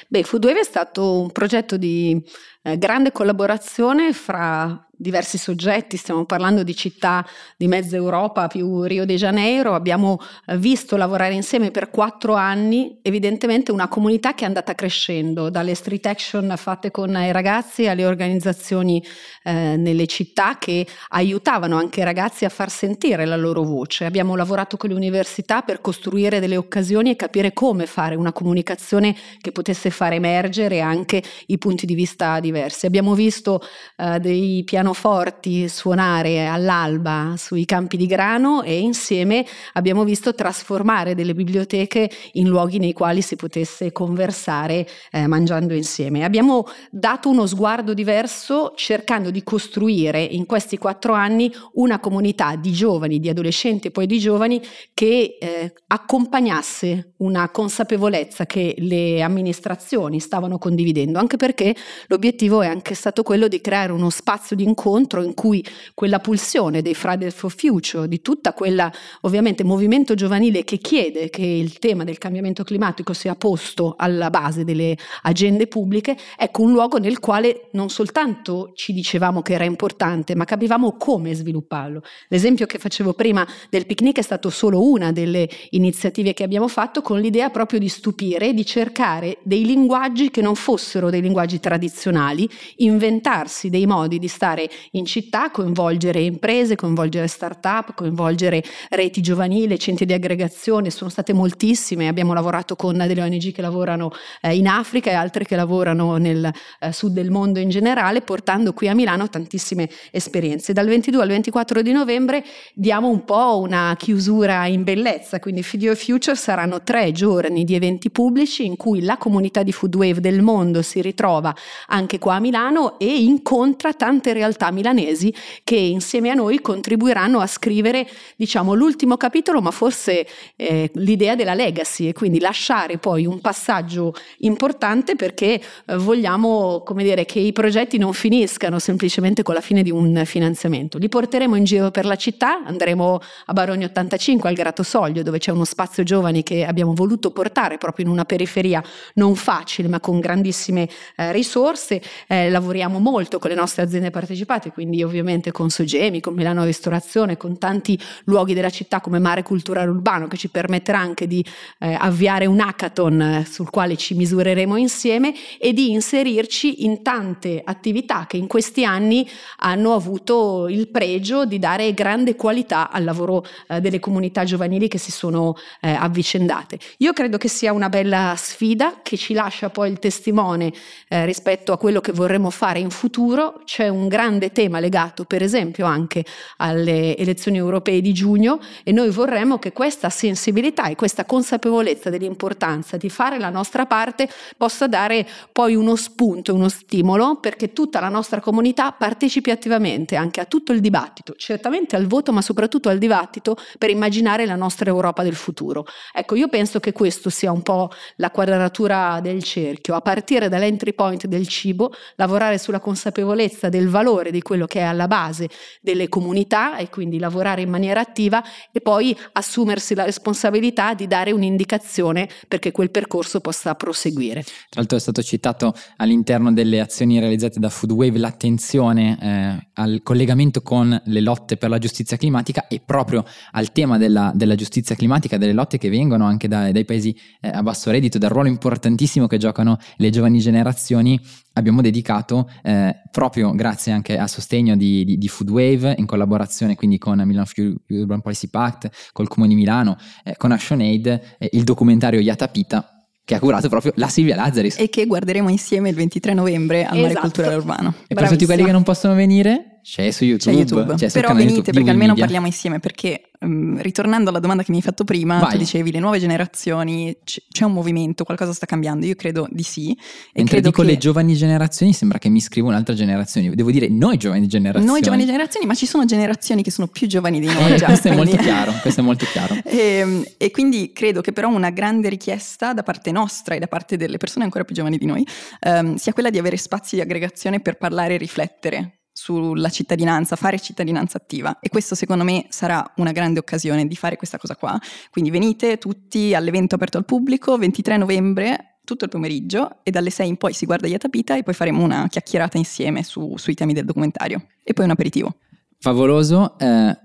Beh, 0.08 0.22
Foodwave 0.22 0.60
è 0.60 0.64
stato 0.64 1.22
un 1.22 1.32
progetto 1.32 1.78
di 1.78 2.24
eh, 2.64 2.78
grande 2.78 3.12
collaborazione 3.12 4.14
fra 4.14 4.88
diversi 4.96 5.38
soggetti, 5.38 5.98
stiamo 5.98 6.24
parlando 6.26 6.64
di 6.64 6.74
città 6.76 7.26
di 7.58 7.68
mezza 7.68 7.96
Europa 7.96 8.48
più 8.48 8.84
Rio 8.84 9.06
de 9.06 9.16
Janeiro, 9.16 9.74
abbiamo 9.74 10.20
eh, 10.46 10.58
visto 10.58 10.96
lavorare 10.96 11.34
insieme 11.34 11.72
per 11.72 11.90
quattro 11.90 12.36
anni 12.36 13.00
evidentemente 13.02 13.72
una 13.72 13.90
comunità 13.90 14.34
che 14.34 14.46
è 14.46 14.48
andata 14.48 14.74
crescendo, 14.76 15.50
dalle 15.50 15.76
street 15.76 16.06
action 16.06 16.54
fatte 16.56 16.90
con 16.90 17.10
i 17.16 17.32
ragazzi 17.34 17.88
alle 17.88 18.06
organizzazioni 18.06 19.04
eh, 19.44 19.76
nelle 19.76 20.08
città 20.08 20.58
che 20.58 20.88
aiutavano 21.10 21.76
anche 21.76 22.00
i 22.00 22.04
ragazzi 22.06 22.46
a 22.46 22.50
far 22.50 22.70
sentire 22.70 23.26
la 23.26 23.36
loro 23.36 23.64
voce. 23.64 24.06
Abbiamo 24.06 24.36
lavorato 24.36 24.78
con 24.78 24.90
le 24.90 24.96
università 24.96 25.64
per 25.64 25.82
costruire 25.82 26.40
delle 26.40 26.56
occasioni 26.56 27.12
e 27.12 27.16
capire 27.18 27.52
come 27.52 27.88
fare 27.88 28.16
una 28.16 28.32
comunicazione 28.32 29.14
che 29.42 29.52
potesse 29.52 29.90
far 29.90 30.14
emergere 30.14 30.80
anche 30.80 31.22
i 31.48 31.58
punti 31.58 31.86
di 31.86 31.96
vista 31.96 32.40
diversi. 32.40 32.53
Abbiamo 32.62 33.16
visto 33.16 33.62
eh, 33.98 34.20
dei 34.20 34.64
pianoforti 34.64 35.68
suonare 35.68 36.48
all'alba 36.48 37.36
sui 37.38 37.66
campi 37.66 37.98
di 37.98 38.06
grano 38.06 38.62
e 38.64 38.80
insieme 38.80 39.46
abbiamo 39.74 40.04
visto 40.04 40.36
trasformare 40.36 41.16
delle 41.16 41.34
biblioteche 41.34 42.10
in 42.34 42.48
luoghi 42.48 42.80
nei 42.80 42.94
quali 42.94 43.22
si 43.22 43.36
potesse 43.36 43.92
conversare 43.92 44.88
eh, 45.12 45.28
mangiando 45.28 45.74
insieme. 45.74 46.24
Abbiamo 46.24 46.66
dato 46.92 47.30
uno 47.30 47.46
sguardo 47.46 47.94
diverso 47.94 48.74
cercando 48.76 49.32
di 49.32 49.44
costruire 49.44 50.22
in 50.22 50.46
questi 50.46 50.78
quattro 50.78 51.14
anni 51.14 51.52
una 51.74 52.00
comunità 52.00 52.56
di 52.56 52.72
giovani, 52.72 53.20
di 53.20 53.30
adolescenti 53.30 53.88
e 53.88 53.92
poi 53.92 54.06
di 54.06 54.20
giovani 54.20 54.62
che 54.94 55.38
eh, 55.40 55.74
accompagnasse 55.88 57.14
una 57.18 57.50
consapevolezza 57.50 58.46
che 58.46 58.76
le 58.78 59.22
amministrazioni 59.22 60.20
stavano 60.20 60.58
condividendo, 60.58 61.20
anche 61.20 61.38
perché 61.38 61.76
l'obiettivo 62.08 62.43
è 62.44 62.68
anche 62.68 62.94
stato 62.96 63.24
quello 63.24 63.48
di 63.48 63.62
creare 63.62 63.92
uno 63.92 64.10
spazio 64.10 64.56
di 64.56 64.64
incontro 64.64 65.24
in 65.24 65.34
cui 65.34 65.66
quella 65.94 66.20
pulsione 66.20 66.82
dei 66.82 66.94
Fridays 66.94 67.34
for 67.34 67.54
Future, 67.56 68.08
di 68.08 68.22
tutta 68.22 68.54
quella 68.54 68.92
ovviamente 69.22 69.64
movimento 69.64 70.14
giovanile 70.14 70.64
che 70.64 70.78
chiede 70.78 71.30
che 71.30 71.42
il 71.42 71.80
tema 71.80 72.04
del 72.04 72.18
cambiamento 72.18 72.64
climatico 72.64 73.14
sia 73.14 73.36
posto 73.36 73.96
alla 73.98 74.30
base 74.30 74.64
delle 74.64 74.98
agende 75.22 75.68
pubbliche, 75.68 76.18
ecco 76.38 76.64
un 76.64 76.72
luogo 76.72 76.98
nel 76.98 77.20
quale 77.20 77.70
non 77.74 77.90
soltanto 77.90 78.72
ci 78.76 78.94
dicevamo 78.94 79.42
che 79.42 79.54
era 79.54 79.64
importante, 79.64 80.36
ma 80.36 80.46
capivamo 80.46 80.98
come 80.98 81.34
svilupparlo. 81.34 82.02
L'esempio 82.30 82.66
che 82.66 82.80
facevo 82.80 83.14
prima 83.14 83.48
del 83.70 83.86
picnic 83.86 84.18
è 84.18 84.22
stato 84.22 84.50
solo 84.50 84.90
una 84.90 85.12
delle 85.12 85.48
iniziative 85.72 86.34
che 86.34 86.44
abbiamo 86.44 86.68
fatto 86.68 87.02
con 87.02 87.20
l'idea 87.20 87.50
proprio 87.50 87.80
di 87.80 87.88
stupire, 87.88 88.54
di 88.54 88.66
cercare 88.66 89.38
dei 89.44 89.66
linguaggi 89.66 90.32
che 90.32 90.42
non 90.42 90.56
fossero 90.56 91.10
dei 91.10 91.22
linguaggi 91.22 91.60
tradizionali, 91.60 92.33
inventarsi 92.78 93.70
dei 93.70 93.86
modi 93.86 94.20
di 94.20 94.28
stare 94.28 94.70
in 94.92 95.06
città, 95.06 95.52
coinvolgere 95.52 96.22
imprese, 96.22 96.76
coinvolgere 96.76 97.28
start-up, 97.28 97.94
coinvolgere 97.94 98.64
reti 98.90 99.22
giovanili, 99.22 99.80
centri 99.80 100.06
di 100.06 100.14
aggregazione, 100.14 100.90
sono 100.90 101.10
state 101.10 101.34
moltissime, 101.34 102.08
abbiamo 102.08 102.34
lavorato 102.34 102.76
con 102.76 102.98
delle 102.98 103.22
ONG 103.22 103.52
che 103.52 103.62
lavorano 103.62 104.12
eh, 104.42 104.56
in 104.56 104.68
Africa 104.68 105.10
e 105.10 105.14
altre 105.14 105.46
che 105.46 105.56
lavorano 105.56 106.18
nel 106.18 106.52
eh, 106.80 106.92
sud 106.92 107.14
del 107.14 107.32
mondo 107.32 107.60
in 107.60 107.70
generale, 107.70 108.22
portando 108.22 108.74
qui 108.74 108.88
a 108.88 108.94
Milano 108.94 109.30
tantissime 109.30 109.90
esperienze. 110.12 110.74
Dal 110.74 110.88
22 110.88 111.22
al 111.22 111.28
24 111.28 111.82
di 111.82 111.92
novembre 111.92 112.44
diamo 112.74 113.10
un 113.10 113.24
po' 113.24 113.60
una 113.60 113.96
chiusura 113.98 114.66
in 114.68 114.84
bellezza, 114.84 115.40
quindi 115.40 115.64
Fidio 115.64 115.96
Future 115.96 116.36
saranno 116.36 116.84
tre 116.84 117.12
giorni 117.12 117.64
di 117.64 117.76
eventi 117.76 118.10
pubblici 118.10 118.66
in 118.66 118.76
cui 118.76 119.02
la 119.02 119.18
comunità 119.18 119.64
di 119.64 119.72
Food 119.72 119.96
Wave 119.96 120.20
del 120.20 120.42
mondo 120.42 120.82
si 120.82 121.02
ritrova 121.02 121.56
anche 121.88 122.20
qua 122.24 122.36
a 122.36 122.40
Milano 122.40 122.98
e 123.00 123.22
incontra 123.22 123.92
tante 123.92 124.32
realtà 124.32 124.72
milanesi 124.72 125.36
che 125.66 125.76
insieme 125.76 126.30
a 126.30 126.34
noi 126.34 126.62
contribuiranno 126.62 127.42
a 127.42 127.48
scrivere 127.48 128.08
diciamo 128.38 128.74
l'ultimo 128.74 129.18
capitolo 129.18 129.62
ma 129.62 129.72
forse 129.72 130.26
eh, 130.56 130.90
l'idea 130.94 131.36
della 131.36 131.54
legacy 131.54 132.08
e 132.08 132.14
quindi 132.14 132.40
lasciare 132.40 132.98
poi 132.98 133.26
un 133.26 133.42
passaggio 133.42 134.14
importante 134.38 135.18
perché 135.18 135.60
eh, 135.86 135.98
vogliamo 135.98 136.82
dire 136.96 137.26
che 137.26 137.40
i 137.40 137.52
progetti 137.52 137.98
non 137.98 138.14
finiscano 138.14 138.80
semplicemente 138.80 139.44
con 139.44 139.54
la 139.54 139.60
fine 139.60 139.84
di 139.84 139.92
un 139.92 140.24
finanziamento. 140.24 140.98
Li 141.00 141.10
porteremo 141.10 141.56
in 141.56 141.66
giro 141.66 141.92
per 141.92 142.06
la 142.06 142.16
città, 142.16 142.64
andremo 142.64 143.20
a 143.48 143.52
Barogna 143.52 143.88
85 143.88 144.48
al 144.48 144.56
Grato 144.56 144.84
Soglio 144.84 145.24
dove 145.24 145.40
c'è 145.40 145.52
uno 145.52 145.66
spazio 145.66 146.04
giovani 146.04 146.42
che 146.42 146.64
abbiamo 146.64 146.94
voluto 146.94 147.32
portare 147.32 147.78
proprio 147.78 148.06
in 148.06 148.12
una 148.12 148.24
periferia 148.24 148.82
non 149.16 149.36
facile 149.36 149.90
ma 149.90 150.00
con 150.00 150.22
grandissime 150.22 150.88
eh, 151.18 151.34
risorse. 151.34 152.02
Eh, 152.28 152.50
lavoriamo 152.50 153.00
molto 153.00 153.40
con 153.40 153.50
le 153.50 153.56
nostre 153.56 153.84
aziende 153.84 154.10
partecipate, 154.10 154.72
quindi 154.72 155.04
ovviamente 155.04 155.52
con 155.52 155.70
Sogemi, 155.70 156.20
con 156.20 156.34
Milano 156.34 156.64
Ristorazione, 156.64 157.38
con 157.38 157.58
tanti 157.58 158.00
luoghi 158.26 158.54
della 158.54 158.70
città 158.70 159.02
come 159.02 159.20
Mare 159.20 159.44
Culturale 159.44 159.90
Urbano 159.90 160.28
che 160.28 160.38
ci 160.38 160.50
permetterà 160.50 161.00
anche 161.00 161.28
di 161.28 161.46
eh, 161.80 161.96
avviare 162.00 162.46
un 162.46 162.60
hackathon 162.60 163.22
eh, 163.22 163.46
sul 163.50 163.70
quale 163.70 163.96
ci 163.98 164.14
misureremo 164.16 164.76
insieme 164.76 165.34
e 165.60 165.74
di 165.74 165.92
inserirci 165.92 166.86
in 166.86 167.02
tante 167.02 167.62
attività 167.64 168.26
che 168.28 168.38
in 168.38 168.48
questi 168.48 168.86
anni 168.86 169.30
hanno 169.58 169.94
avuto 169.94 170.68
il 170.68 170.88
pregio 170.88 171.46
di 171.46 171.60
dare 171.60 171.94
grande 171.94 172.36
qualità 172.36 172.90
al 172.90 173.04
lavoro 173.04 173.46
eh, 173.68 173.82
delle 173.82 174.00
comunità 174.00 174.44
giovanili 174.44 174.88
che 174.88 174.98
si 174.98 175.12
sono 175.12 175.56
eh, 175.82 175.92
avvicendate. 175.92 176.80
Io 176.98 177.14
credo 177.14 177.38
che 177.38 177.48
sia 177.48 177.74
una 177.74 177.90
bella 177.90 178.34
sfida 178.38 179.00
che 179.02 179.18
ci 179.18 179.34
lascia 179.34 179.70
poi 179.70 179.92
il 179.92 180.00
testimone 180.00 180.72
eh, 181.08 181.26
rispetto 181.26 181.72
a 181.72 181.78
quello 181.78 181.93
che 182.02 182.12
vorremmo 182.12 182.50
fare 182.50 182.80
in 182.80 182.90
futuro. 182.90 183.62
C'è 183.66 183.88
un 183.88 184.08
grande 184.08 184.52
tema 184.52 184.80
legato 184.80 185.26
per 185.26 185.42
esempio 185.42 185.86
anche 185.86 186.26
alle 186.58 187.18
elezioni 187.18 187.58
europee 187.58 188.02
di 188.02 188.14
giugno 188.14 188.60
e 188.84 188.92
noi 188.92 189.10
vorremmo 189.10 189.60
che 189.60 189.72
questa 189.72 190.10
sensibilità 190.10 190.88
e 190.88 190.96
questa 190.96 191.26
consapevolezza 191.26 192.10
dell'importanza 192.10 192.98
di 192.98 193.10
fare 193.10 193.40
la 193.40 193.50
nostra 193.50 193.86
parte 193.86 194.30
possa 194.58 194.88
dare 194.88 195.28
poi 195.52 195.76
uno 195.76 195.96
spunto, 195.96 196.54
uno 196.54 196.70
stimolo 196.70 197.40
perché 197.40 197.74
tutta 197.74 198.00
la 198.00 198.10
nostra 198.10 198.40
comunità 198.40 198.92
partecipi 198.92 199.52
attivamente 199.52 200.16
anche 200.16 200.40
a 200.40 200.46
tutto 200.46 200.72
il 200.72 200.80
dibattito, 200.80 201.34
certamente 201.36 201.96
al 201.96 202.08
voto 202.08 202.32
ma 202.32 202.42
soprattutto 202.42 202.90
al 202.90 202.98
dibattito 202.98 203.58
per 203.78 203.90
immaginare 203.90 204.46
la 204.46 204.56
nostra 204.56 204.90
Europa 204.90 205.24
del 205.24 205.36
futuro. 205.36 205.86
Ecco, 206.14 206.36
io 206.36 206.48
penso 206.48 206.80
che 206.80 206.92
questo 206.92 207.30
sia 207.30 207.52
un 207.52 207.62
po' 207.62 207.90
la 208.18 208.32
quadratura 208.32 209.20
del 209.22 209.44
cerchio, 209.44 209.96
a 209.96 210.02
partire 210.02 210.50
dall'entry 210.50 210.94
point 210.94 211.26
del 211.26 211.48
cibo, 211.48 211.83
lavorare 212.16 212.58
sulla 212.58 212.80
consapevolezza 212.80 213.70
del 213.70 213.90
valore 213.90 214.32
di 214.32 214.42
quello 214.42 214.66
che 214.66 214.80
è 214.80 214.84
alla 214.84 215.08
base 215.08 215.50
delle 215.82 216.10
comunità 216.10 216.78
e 216.78 216.90
quindi 216.90 217.20
lavorare 217.20 217.62
in 217.62 217.70
maniera 217.70 218.00
attiva 218.00 218.44
e 218.72 218.82
poi 218.82 219.16
assumersi 219.34 219.96
la 219.96 220.04
responsabilità 220.04 220.94
di 220.94 221.08
dare 221.08 221.32
un'indicazione 221.32 222.30
perché 222.48 222.72
quel 222.72 222.92
percorso 222.92 223.40
possa 223.40 223.76
proseguire. 223.76 224.44
Tra 224.44 224.82
l'altro 224.82 224.98
è 224.98 225.02
stato 225.02 225.22
citato 225.24 225.74
all'interno 225.98 226.52
delle 226.52 226.80
azioni 226.80 227.20
realizzate 227.20 227.60
da 227.60 227.70
Foodwave 227.70 228.20
l'attenzione 228.20 229.18
eh, 229.22 229.68
al 229.74 230.02
collegamento 230.04 230.62
con 230.62 231.02
le 231.06 231.22
lotte 231.22 231.58
per 231.58 231.70
la 231.70 231.78
giustizia 231.78 232.18
climatica 232.18 232.68
e 232.68 232.82
proprio 232.84 233.26
al 233.52 233.72
tema 233.72 233.98
della, 233.98 234.32
della 234.34 234.56
giustizia 234.56 234.96
climatica, 234.96 235.38
delle 235.38 235.54
lotte 235.54 235.78
che 235.78 235.90
vengono 235.90 236.26
anche 236.26 236.48
da, 236.48 236.72
dai 236.72 236.86
paesi 236.86 237.16
eh, 237.42 237.50
a 237.50 237.62
basso 237.64 237.92
reddito, 237.92 238.18
dal 238.18 238.30
ruolo 238.30 238.48
importantissimo 238.48 239.28
che 239.28 239.38
giocano 239.38 239.78
le 239.98 240.10
giovani 240.10 240.40
generazioni, 240.40 241.20
abbiamo 241.54 241.82
dedicato 241.82 242.50
eh, 242.64 243.02
proprio 243.12 243.52
grazie 243.54 243.92
anche 243.92 244.18
al 244.18 244.30
sostegno 244.30 244.76
di, 244.76 245.04
di, 245.06 245.18
di 245.18 245.28
Foodwave 245.28 245.96
in 245.98 246.06
collaborazione 246.06 246.76
quindi 246.76 246.98
con 246.98 247.22
Milano 247.26 247.46
Urban 247.90 248.22
Policy 248.22 248.48
Pact, 248.48 248.90
col 249.12 249.28
Comune 249.28 249.50
di 249.50 249.56
Milano, 249.56 249.98
eh, 250.24 250.36
con 250.38 250.52
ActionAid, 250.52 251.22
eh, 251.38 251.50
il 251.54 251.64
documentario 251.64 252.20
Yatapita 252.20 252.88
che 253.26 253.36
ha 253.36 253.40
curato 253.40 253.70
proprio 253.70 253.94
la 253.96 254.08
Silvia 254.08 254.36
Lazzaris. 254.36 254.78
E 254.80 254.90
che 254.90 255.06
guarderemo 255.06 255.50
insieme 255.50 255.90
il 255.90 255.96
23 255.96 256.34
novembre 256.34 256.84
al 256.84 256.98
esatto. 256.98 257.02
Mare 257.02 257.20
Culturale 257.20 257.56
Urbano. 257.56 257.94
E 258.08 258.16
per 258.16 258.28
tutti 258.28 258.46
quelli 258.46 258.66
che 258.66 258.72
non 258.72 258.84
possono 258.84 259.14
venire, 259.14 259.73
c'è 259.84 260.12
su 260.12 260.24
YouTube. 260.24 260.52
C'è 260.52 260.58
YouTube. 260.58 260.96
C'è 260.96 261.12
Però 261.12 261.34
venite 261.34 261.56
YouTube 261.56 261.74
perché 261.74 261.90
almeno 261.90 262.12
Media. 262.12 262.24
parliamo 262.24 262.46
insieme 262.48 262.80
perché 262.80 263.32
um, 263.42 263.82
ritornando 263.82 264.30
alla 264.30 264.40
domanda 264.40 264.64
che 264.64 264.72
mi 264.72 264.78
hai 264.78 264.84
fatto 264.84 265.04
prima, 265.04 265.40
Vai. 265.40 265.52
tu 265.52 265.58
dicevi 265.58 265.92
le 265.92 266.00
nuove 266.00 266.20
generazioni, 266.20 267.18
c- 267.22 267.44
c'è 267.52 267.66
un 267.66 267.74
movimento, 267.74 268.24
qualcosa 268.24 268.54
sta 268.54 268.66
cambiando? 268.66 269.06
Io 269.06 269.16
credo 269.16 269.46
di 269.52 269.62
sì. 269.62 269.92
E 269.92 269.98
Mentre 270.36 270.56
credo 270.56 270.70
dico 270.70 270.82
che... 270.84 270.88
le 270.88 270.98
giovani 270.98 271.36
generazioni 271.36 271.92
sembra 271.92 272.18
che 272.18 272.30
mi 272.30 272.40
scrivo 272.40 272.70
un'altra 272.70 272.96
generazione. 272.96 273.54
Devo 273.54 273.72
dire 273.72 273.90
noi 273.90 274.16
giovani 274.16 274.48
generazioni. 274.48 274.90
Noi 274.90 275.02
giovani 275.02 275.26
generazioni, 275.26 275.66
ma 275.66 275.76
ci 275.76 275.86
sono 275.86 276.06
generazioni 276.06 276.64
che 276.64 276.72
sono 276.72 276.88
più 276.88 277.06
giovani 277.06 277.42
di 277.42 277.48
noi. 277.48 277.74
Eh, 277.74 277.76
già, 277.76 277.88
questo, 277.88 278.10
quindi... 278.10 278.32
è 278.32 278.36
molto 278.36 278.42
chiaro, 278.42 278.74
questo 278.82 279.02
è 279.02 279.04
molto 279.04 279.26
chiaro. 279.26 279.56
e, 279.66 279.78
ehm, 280.00 280.24
e 280.38 280.50
quindi 280.52 280.94
credo 280.94 281.20
che 281.20 281.34
però 281.34 281.50
una 281.50 281.72
grande 281.72 282.08
richiesta 282.08 282.74
da 282.74 282.84
parte 282.84 283.12
nostra 283.12 283.56
e 283.56 283.60
da 283.60 283.68
parte 283.68 283.98
delle 283.98 284.16
persone 284.16 284.46
ancora 284.46 284.64
più 284.64 284.74
giovani 284.74 284.98
di 284.98 285.06
noi 285.06 285.28
um, 285.68 285.96
sia 285.96 286.14
quella 286.14 286.30
di 286.30 286.38
avere 286.38 286.56
spazi 286.56 286.96
di 286.96 287.02
aggregazione 287.02 287.60
per 287.60 287.76
parlare 287.76 288.14
e 288.14 288.18
riflettere 288.18 289.00
sulla 289.14 289.70
cittadinanza, 289.70 290.36
fare 290.36 290.60
cittadinanza 290.60 291.18
attiva 291.18 291.60
e 291.60 291.70
questo 291.70 291.94
secondo 291.94 292.24
me 292.24 292.48
sarà 292.50 292.84
una 292.98 293.12
grande 293.12 293.40
occasione 293.40 293.88
di 293.88 293.96
fare 293.96 294.18
questa 294.18 294.38
cosa 294.38 294.56
qua. 294.56 294.78
Quindi 295.12 295.30
venite 295.30 295.78
tutti 295.78 296.34
all'evento 296.34 296.76
aperto 296.76 296.98
al 296.98 297.06
pubblico 297.06 297.58
23 297.58 297.98
novembre 297.98 298.80
tutto 298.84 299.06
il 299.06 299.10
pomeriggio 299.10 299.78
e 299.84 299.92
dalle 299.92 300.10
6 300.10 300.28
in 300.28 300.38
poi 300.38 300.54
si 300.54 300.66
guarda 300.66 300.88
Iatapita 300.88 301.38
e 301.38 301.44
poi 301.44 301.54
faremo 301.54 301.84
una 301.84 302.08
chiacchierata 302.10 302.58
insieme 302.58 303.04
su, 303.04 303.38
sui 303.38 303.54
temi 303.54 303.74
del 303.74 303.86
documentario 303.86 304.48
e 304.64 304.74
poi 304.74 304.86
un 304.86 304.92
aperitivo. 304.92 305.36
Favoloso, 305.80 306.58
eh, 306.60 306.98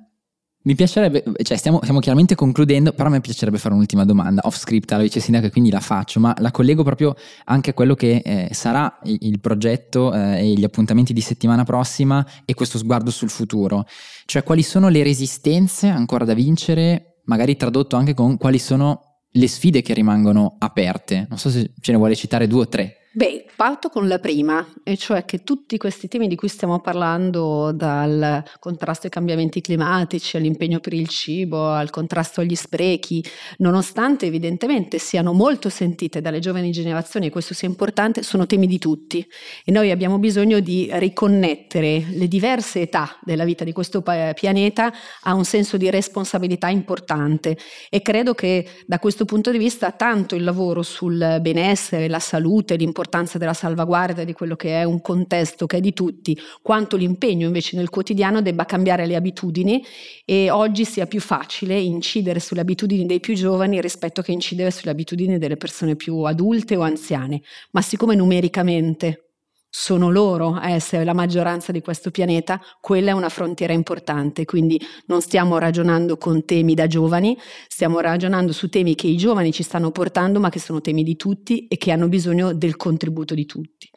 mi 0.69 0.75
piacerebbe, 0.75 1.25
cioè 1.45 1.57
stiamo, 1.57 1.79
stiamo, 1.81 1.99
chiaramente 1.99 2.35
concludendo, 2.35 2.93
però 2.93 3.09
a 3.09 3.13
me 3.13 3.23
piacerebbe 3.23 3.57
fare 3.57 3.73
un'ultima 3.73 4.05
domanda, 4.05 4.43
off 4.45 4.59
script 4.59 4.93
alla 4.93 5.03
vice 5.03 5.19
sindaca, 5.19 5.49
quindi 5.49 5.71
la 5.71 5.81
faccio, 5.81 6.21
ma 6.21 6.35
la 6.41 6.51
collego 6.51 6.83
proprio 6.83 7.15
anche 7.47 7.71
a 7.71 7.73
quello 7.73 7.95
che 7.95 8.21
eh, 8.23 8.49
sarà 8.53 8.99
il, 9.05 9.17
il 9.21 9.41
progetto 9.41 10.13
eh, 10.13 10.41
e 10.41 10.53
gli 10.53 10.65
appuntamenti 10.65 11.15
di 11.15 11.23
settimana 11.23 11.65
prossima 11.65 12.23
e 12.45 12.53
questo 12.53 12.77
sguardo 12.77 13.11
sul 13.11 13.31
futuro. 13.31 13.87
Cioè 14.27 14.43
quali 14.43 14.63
sono 14.63 14.91
le 14.91 15.03
resistenze 15.03 15.89
ancora 15.89 16.27
da 16.27 16.35
vincere, 16.35 17.23
magari 17.25 17.57
tradotto 17.57 17.97
anche 17.97 18.13
con 18.13 18.37
quali 18.37 18.59
sono 18.59 19.23
le 19.31 19.49
sfide 19.49 19.81
che 19.81 19.95
rimangono 19.95 20.57
aperte. 20.59 21.27
Non 21.31 21.39
so 21.39 21.49
se 21.49 21.73
ce 21.81 21.93
ne 21.93 21.97
vuole 21.97 22.15
citare 22.15 22.47
due 22.47 22.61
o 22.61 22.69
tre. 22.69 23.08
Beh, 23.19 23.47
parto 23.57 23.89
con 23.89 24.07
la 24.07 24.21
prima, 24.21 24.65
e 24.85 24.97
cioè 24.97 25.25
che 25.25 25.43
tutti 25.43 25.77
questi 25.77 26.07
temi 26.07 26.29
di 26.29 26.37
cui 26.37 26.47
stiamo 26.47 26.79
parlando, 26.79 27.73
dal 27.73 28.45
contrasto 28.61 29.07
ai 29.07 29.11
cambiamenti 29.11 29.61
climatici, 29.61 30.37
all'impegno 30.37 30.79
per 30.79 30.93
il 30.93 31.09
cibo, 31.09 31.69
al 31.69 31.91
contrasto 31.91 32.43
agli 32.43 32.55
sprechi, 32.55 33.21
nonostante 33.57 34.27
evidentemente 34.27 34.99
siano 34.99 35.33
molto 35.33 35.69
sentite 35.69 36.21
dalle 36.21 36.39
giovani 36.39 36.71
generazioni 36.71 37.27
e 37.27 37.31
questo 37.31 37.55
sia 37.55 37.67
importante, 37.67 38.23
sono 38.23 38.47
temi 38.47 38.69
di 38.69 38.79
tutti. 38.79 39.27
E 39.65 39.73
noi 39.73 39.91
abbiamo 39.91 40.21
bisogno 40.21 40.61
di 40.61 40.89
riconnettere 40.93 42.07
le 42.11 42.29
diverse 42.29 42.83
età 42.83 43.19
della 43.25 43.45
vita 43.45 43.65
di 43.65 43.73
questo 43.73 44.01
pianeta 44.01 44.93
a 45.23 45.35
un 45.35 45.45
senso 45.45 45.77
di 45.77 45.91
responsabilità 45.91 46.69
importante. 46.69 47.59
E 47.91 48.01
credo 48.01 48.35
che 48.35 48.65
da 48.87 49.01
questo 49.01 49.25
punto 49.25 49.51
di 49.51 49.59
vista 49.59 49.91
tanto 49.91 50.37
il 50.37 50.45
lavoro 50.45 50.85
sul 50.85 51.39
benessere, 51.41 52.07
la 52.07 52.21
salute, 52.21 52.77
l'importanza 52.77 53.07
l'importanza 53.09 53.39
della 53.39 53.55
salvaguardia 53.55 54.25
di 54.25 54.33
quello 54.35 54.55
che 54.55 54.81
è 54.81 54.85
un 54.85 55.01
contesto 55.01 55.67
che 55.67 55.79
è 55.79 55.81
di 55.81 55.93
tutti, 55.95 56.39
quanto 56.63 56.97
l'impegno 56.97 57.47
invece 57.47 57.77
nel 57.77 57.89
quotidiano 57.89 58.43
debba 58.43 58.67
cambiare 58.67 59.07
le 59.07 59.17
abitudini 59.17 59.83
e 60.25 60.51
oggi 60.51 60.85
sia 60.85 61.07
più 61.07 61.21
facile 61.21 61.79
incidere 61.79 62.39
sulle 62.39 62.61
abitudini 62.61 63.07
dei 63.07 63.21
più 63.21 63.35
giovani 63.35 63.81
rispetto 63.81 64.21
che 64.21 64.33
incidere 64.33 64.71
sulle 64.71 64.91
abitudini 64.91 65.39
delle 65.39 65.57
persone 65.57 65.97
più 65.97 66.19
adulte 66.23 66.77
o 66.77 66.83
anziane. 66.83 67.41
Ma 67.71 67.81
siccome 67.81 68.15
numericamente 68.15 69.28
sono 69.71 70.11
loro 70.11 70.55
a 70.55 70.71
essere 70.71 71.05
la 71.05 71.13
maggioranza 71.13 71.73
di 71.73 71.83
questo 71.83 72.11
pianeta, 72.11 72.61
quella 72.81 73.11
è 73.11 73.15
una 73.15 73.29
frontiera 73.29 73.73
importante, 73.73 74.45
quindi 74.45 74.81
non 75.07 75.21
stiamo 75.21 75.59
ragionando 75.59 76.17
con 76.17 76.45
temi 76.45 76.75
da 76.75 76.87
giovani, 76.87 77.37
stiamo 77.69 78.01
ragionando 78.01 78.53
su 78.53 78.69
temi 78.69 78.95
che 78.95 79.09
i 79.09 79.17
giovani 79.17 79.53
ci 79.53 79.63
stanno 79.63 79.91
portando, 79.91 80.41
ma 80.41 80.49
che 80.49 80.59
sono 80.59 80.81
temi 80.81 81.03
di 81.03 81.17
tutti 81.17 81.67
e 81.67 81.77
che 81.77 81.93
hanno 81.93 82.09
bisogno 82.09 82.55
del 82.55 82.77
contributo 82.77 83.35
di 83.35 83.45
tutti. 83.45 83.91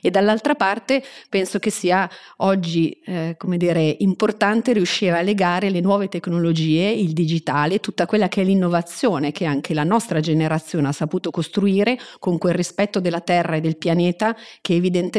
E 0.00 0.10
dall'altra 0.10 0.54
parte 0.54 1.02
penso 1.28 1.58
che 1.58 1.70
sia 1.70 2.08
oggi, 2.38 2.90
eh, 3.04 3.34
come 3.36 3.56
dire, 3.56 3.96
importante 3.98 4.72
riuscire 4.72 5.18
a 5.18 5.22
legare 5.22 5.70
le 5.70 5.80
nuove 5.80 6.08
tecnologie, 6.08 6.88
il 6.88 7.12
digitale, 7.12 7.80
tutta 7.80 8.06
quella 8.06 8.28
che 8.28 8.42
è 8.42 8.44
l'innovazione 8.44 9.32
che 9.32 9.44
anche 9.44 9.74
la 9.74 9.82
nostra 9.82 10.20
generazione 10.20 10.86
ha 10.86 10.92
saputo 10.92 11.30
costruire 11.30 11.98
con 12.20 12.38
quel 12.38 12.54
rispetto 12.54 13.00
della 13.00 13.20
terra 13.20 13.56
e 13.56 13.60
del 13.60 13.76
pianeta 13.76 14.36
che 14.60 14.74
evidentemente 14.74 15.15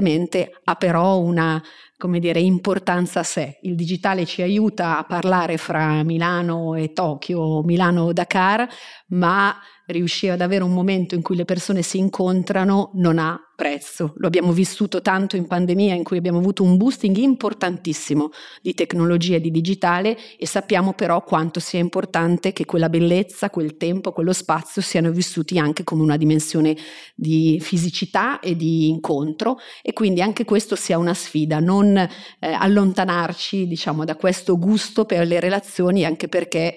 ha 0.63 0.75
però 0.75 1.19
una 1.19 1.61
come 1.97 2.19
dire, 2.19 2.39
importanza 2.39 3.21
a 3.21 3.23
sé. 3.23 3.57
Il 3.63 3.75
digitale 3.75 4.25
ci 4.25 4.43
aiuta 4.43 4.99
a 4.99 5.03
parlare 5.03 5.57
fra 5.57 6.03
Milano 6.03 6.75
e 6.75 6.93
Tokyo, 6.93 7.63
Milano-Dakar, 7.63 8.67
ma 9.09 9.55
riuscire 9.87 10.33
ad 10.33 10.41
avere 10.41 10.63
un 10.63 10.73
momento 10.73 11.15
in 11.15 11.21
cui 11.21 11.35
le 11.35 11.45
persone 11.45 11.81
si 11.81 11.97
incontrano 11.97 12.91
non 12.95 13.19
ha 13.19 13.39
prezzo. 13.55 14.13
Lo 14.17 14.27
abbiamo 14.27 14.51
vissuto 14.51 15.01
tanto 15.01 15.35
in 15.35 15.47
pandemia 15.47 15.95
in 15.95 16.03
cui 16.03 16.17
abbiamo 16.17 16.37
avuto 16.37 16.61
un 16.61 16.77
boosting 16.77 17.15
importantissimo 17.17 18.29
di 18.61 18.73
tecnologia 18.73 19.37
e 19.37 19.41
di 19.41 19.49
digitale 19.49 20.17
e 20.37 20.45
sappiamo 20.45 20.93
però 20.93 21.23
quanto 21.23 21.59
sia 21.59 21.79
importante 21.79 22.53
che 22.53 22.65
quella 22.65 22.89
bellezza, 22.89 23.49
quel 23.49 23.77
tempo, 23.77 24.11
quello 24.11 24.33
spazio 24.33 24.81
siano 24.81 25.09
vissuti 25.11 25.57
anche 25.57 25.83
come 25.83 26.03
una 26.03 26.17
dimensione 26.17 26.75
di 27.15 27.57
fisicità 27.61 28.39
e 28.39 28.55
di 28.55 28.89
incontro 28.89 29.57
e 29.81 29.93
quindi 29.93 30.21
anche 30.21 30.45
questo 30.45 30.75
sia 30.75 30.97
una 30.97 31.15
sfida, 31.15 31.59
non 31.59 31.97
eh, 31.97 32.07
allontanarci 32.39 33.65
diciamo 33.65 34.05
da 34.05 34.15
questo 34.15 34.59
gusto 34.59 35.05
per 35.05 35.25
le 35.25 35.39
relazioni 35.39 36.05
anche 36.05 36.27
perché 36.27 36.75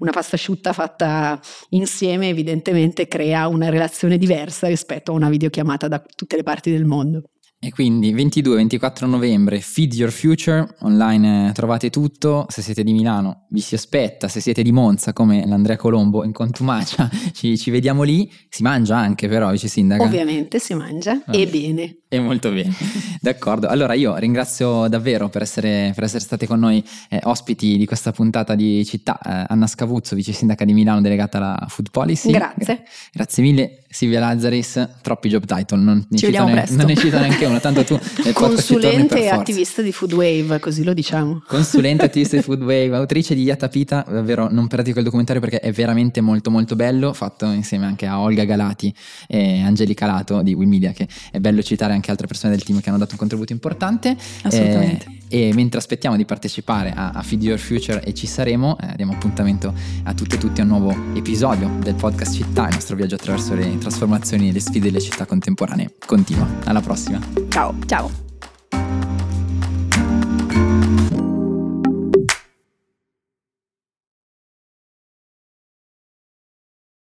una 0.00 0.10
pasta 0.10 0.36
asciutta 0.36 0.72
fatta 0.72 1.40
insieme 1.70 2.28
evidentemente 2.28 3.06
crea 3.06 3.48
una 3.48 3.68
relazione 3.68 4.18
diversa 4.18 4.66
rispetto 4.66 5.12
a 5.12 5.14
una 5.14 5.28
videochiamata 5.28 5.88
da 5.88 6.00
tutte 6.00 6.36
le 6.36 6.42
parti 6.42 6.70
del 6.70 6.84
mondo. 6.84 7.22
E 7.62 7.70
quindi 7.72 8.14
22-24 8.14 9.04
novembre, 9.04 9.60
Feed 9.60 9.92
Your 9.92 10.10
Future, 10.10 10.66
online 10.78 11.50
eh, 11.50 11.52
trovate 11.52 11.90
tutto, 11.90 12.46
se 12.48 12.62
siete 12.62 12.82
di 12.82 12.94
Milano 12.94 13.44
vi 13.50 13.60
si 13.60 13.74
aspetta, 13.74 14.28
se 14.28 14.40
siete 14.40 14.62
di 14.62 14.72
Monza 14.72 15.12
come 15.12 15.44
l'Andrea 15.46 15.76
Colombo 15.76 16.24
in 16.24 16.32
Contumacia 16.32 17.10
ci, 17.34 17.58
ci 17.58 17.70
vediamo 17.70 18.02
lì, 18.02 18.32
si 18.48 18.62
mangia 18.62 18.96
anche 18.96 19.28
però, 19.28 19.50
vice 19.50 19.68
sindaca? 19.68 20.02
Ovviamente 20.02 20.58
si 20.58 20.72
mangia 20.72 21.20
ah. 21.22 21.36
e 21.36 21.46
bene. 21.48 21.96
E 22.08 22.18
molto 22.18 22.50
bene, 22.50 22.74
d'accordo. 23.20 23.68
Allora 23.68 23.92
io 23.92 24.16
ringrazio 24.16 24.88
davvero 24.88 25.28
per 25.28 25.42
essere, 25.42 25.92
per 25.94 26.04
essere 26.04 26.20
state 26.20 26.46
con 26.46 26.58
noi 26.58 26.82
eh, 27.10 27.20
ospiti 27.24 27.76
di 27.76 27.84
questa 27.84 28.10
puntata 28.10 28.54
di 28.54 28.84
città. 28.86 29.18
Eh, 29.18 29.44
Anna 29.48 29.66
Scavuzzo, 29.66 30.16
vice 30.16 30.32
sindaca 30.32 30.64
di 30.64 30.72
Milano, 30.72 31.02
delegata 31.02 31.36
alla 31.36 31.66
Food 31.68 31.90
Policy. 31.90 32.30
Grazie. 32.30 32.84
Grazie 33.12 33.42
mille. 33.42 33.84
Silvia 33.92 34.20
Lazzaris, 34.20 34.88
troppi 35.02 35.28
job 35.28 35.44
title, 35.44 35.78
non 35.78 36.06
ne, 36.08 36.16
cita, 36.16 36.44
ne, 36.44 36.64
non 36.70 36.86
ne 36.86 36.94
cita 36.94 37.18
neanche 37.18 37.44
uno, 37.44 37.49
tanto 37.58 37.84
tu 37.84 37.98
Consulente 38.32 39.22
e 39.22 39.28
attivista 39.28 39.82
di 39.82 39.92
Food 39.92 40.12
Wave, 40.12 40.58
così 40.58 40.84
lo 40.84 40.92
diciamo. 40.94 41.42
Consulente 41.46 42.04
attivista 42.06 42.36
di 42.36 42.42
Food 42.42 42.60
Wave, 42.60 42.94
autrice 42.94 43.34
di 43.34 43.42
Yatapita, 43.42 44.04
davvero 44.08 44.48
non 44.50 44.68
perdete 44.68 44.92
quel 44.92 45.04
documentario 45.04 45.40
perché 45.40 45.58
è 45.58 45.72
veramente 45.72 46.20
molto 46.20 46.50
molto 46.50 46.76
bello, 46.76 47.12
fatto 47.12 47.46
insieme 47.46 47.86
anche 47.86 48.06
a 48.06 48.20
Olga 48.20 48.44
Galati 48.44 48.94
e 49.26 49.60
Angelica 49.60 50.06
Lato 50.06 50.42
di 50.42 50.54
Wimedia, 50.54 50.92
che 50.92 51.08
è 51.30 51.38
bello 51.38 51.62
citare 51.62 51.92
anche 51.92 52.10
altre 52.10 52.26
persone 52.26 52.52
del 52.54 52.62
team 52.62 52.80
che 52.80 52.88
hanno 52.88 52.98
dato 52.98 53.12
un 53.12 53.18
contributo 53.18 53.52
importante. 53.52 54.16
Assolutamente. 54.42 55.06
Eh, 55.06 55.18
e 55.32 55.54
mentre 55.54 55.78
aspettiamo 55.78 56.16
di 56.16 56.24
partecipare 56.24 56.92
a, 56.94 57.10
a 57.10 57.22
Feed 57.22 57.42
Your 57.44 57.58
Future 57.58 58.02
e 58.02 58.12
ci 58.12 58.26
saremo, 58.26 58.76
eh, 58.80 58.94
diamo 58.96 59.12
appuntamento 59.12 59.72
a 60.02 60.12
tutte 60.12 60.34
e 60.34 60.38
tutti 60.38 60.60
a 60.60 60.64
un 60.64 60.70
nuovo 60.70 60.94
episodio 61.14 61.70
del 61.80 61.94
podcast 61.94 62.34
Città, 62.34 62.66
il 62.66 62.74
nostro 62.74 62.96
viaggio 62.96 63.14
attraverso 63.14 63.54
le 63.54 63.78
trasformazioni 63.78 64.48
e 64.48 64.52
le 64.52 64.60
sfide 64.60 64.90
delle 64.90 65.00
città 65.00 65.26
contemporanee. 65.26 65.94
Continua. 66.04 66.48
Alla 66.64 66.80
prossima. 66.80 67.39
Ciao. 67.48 67.74
Ciao. 67.86 68.10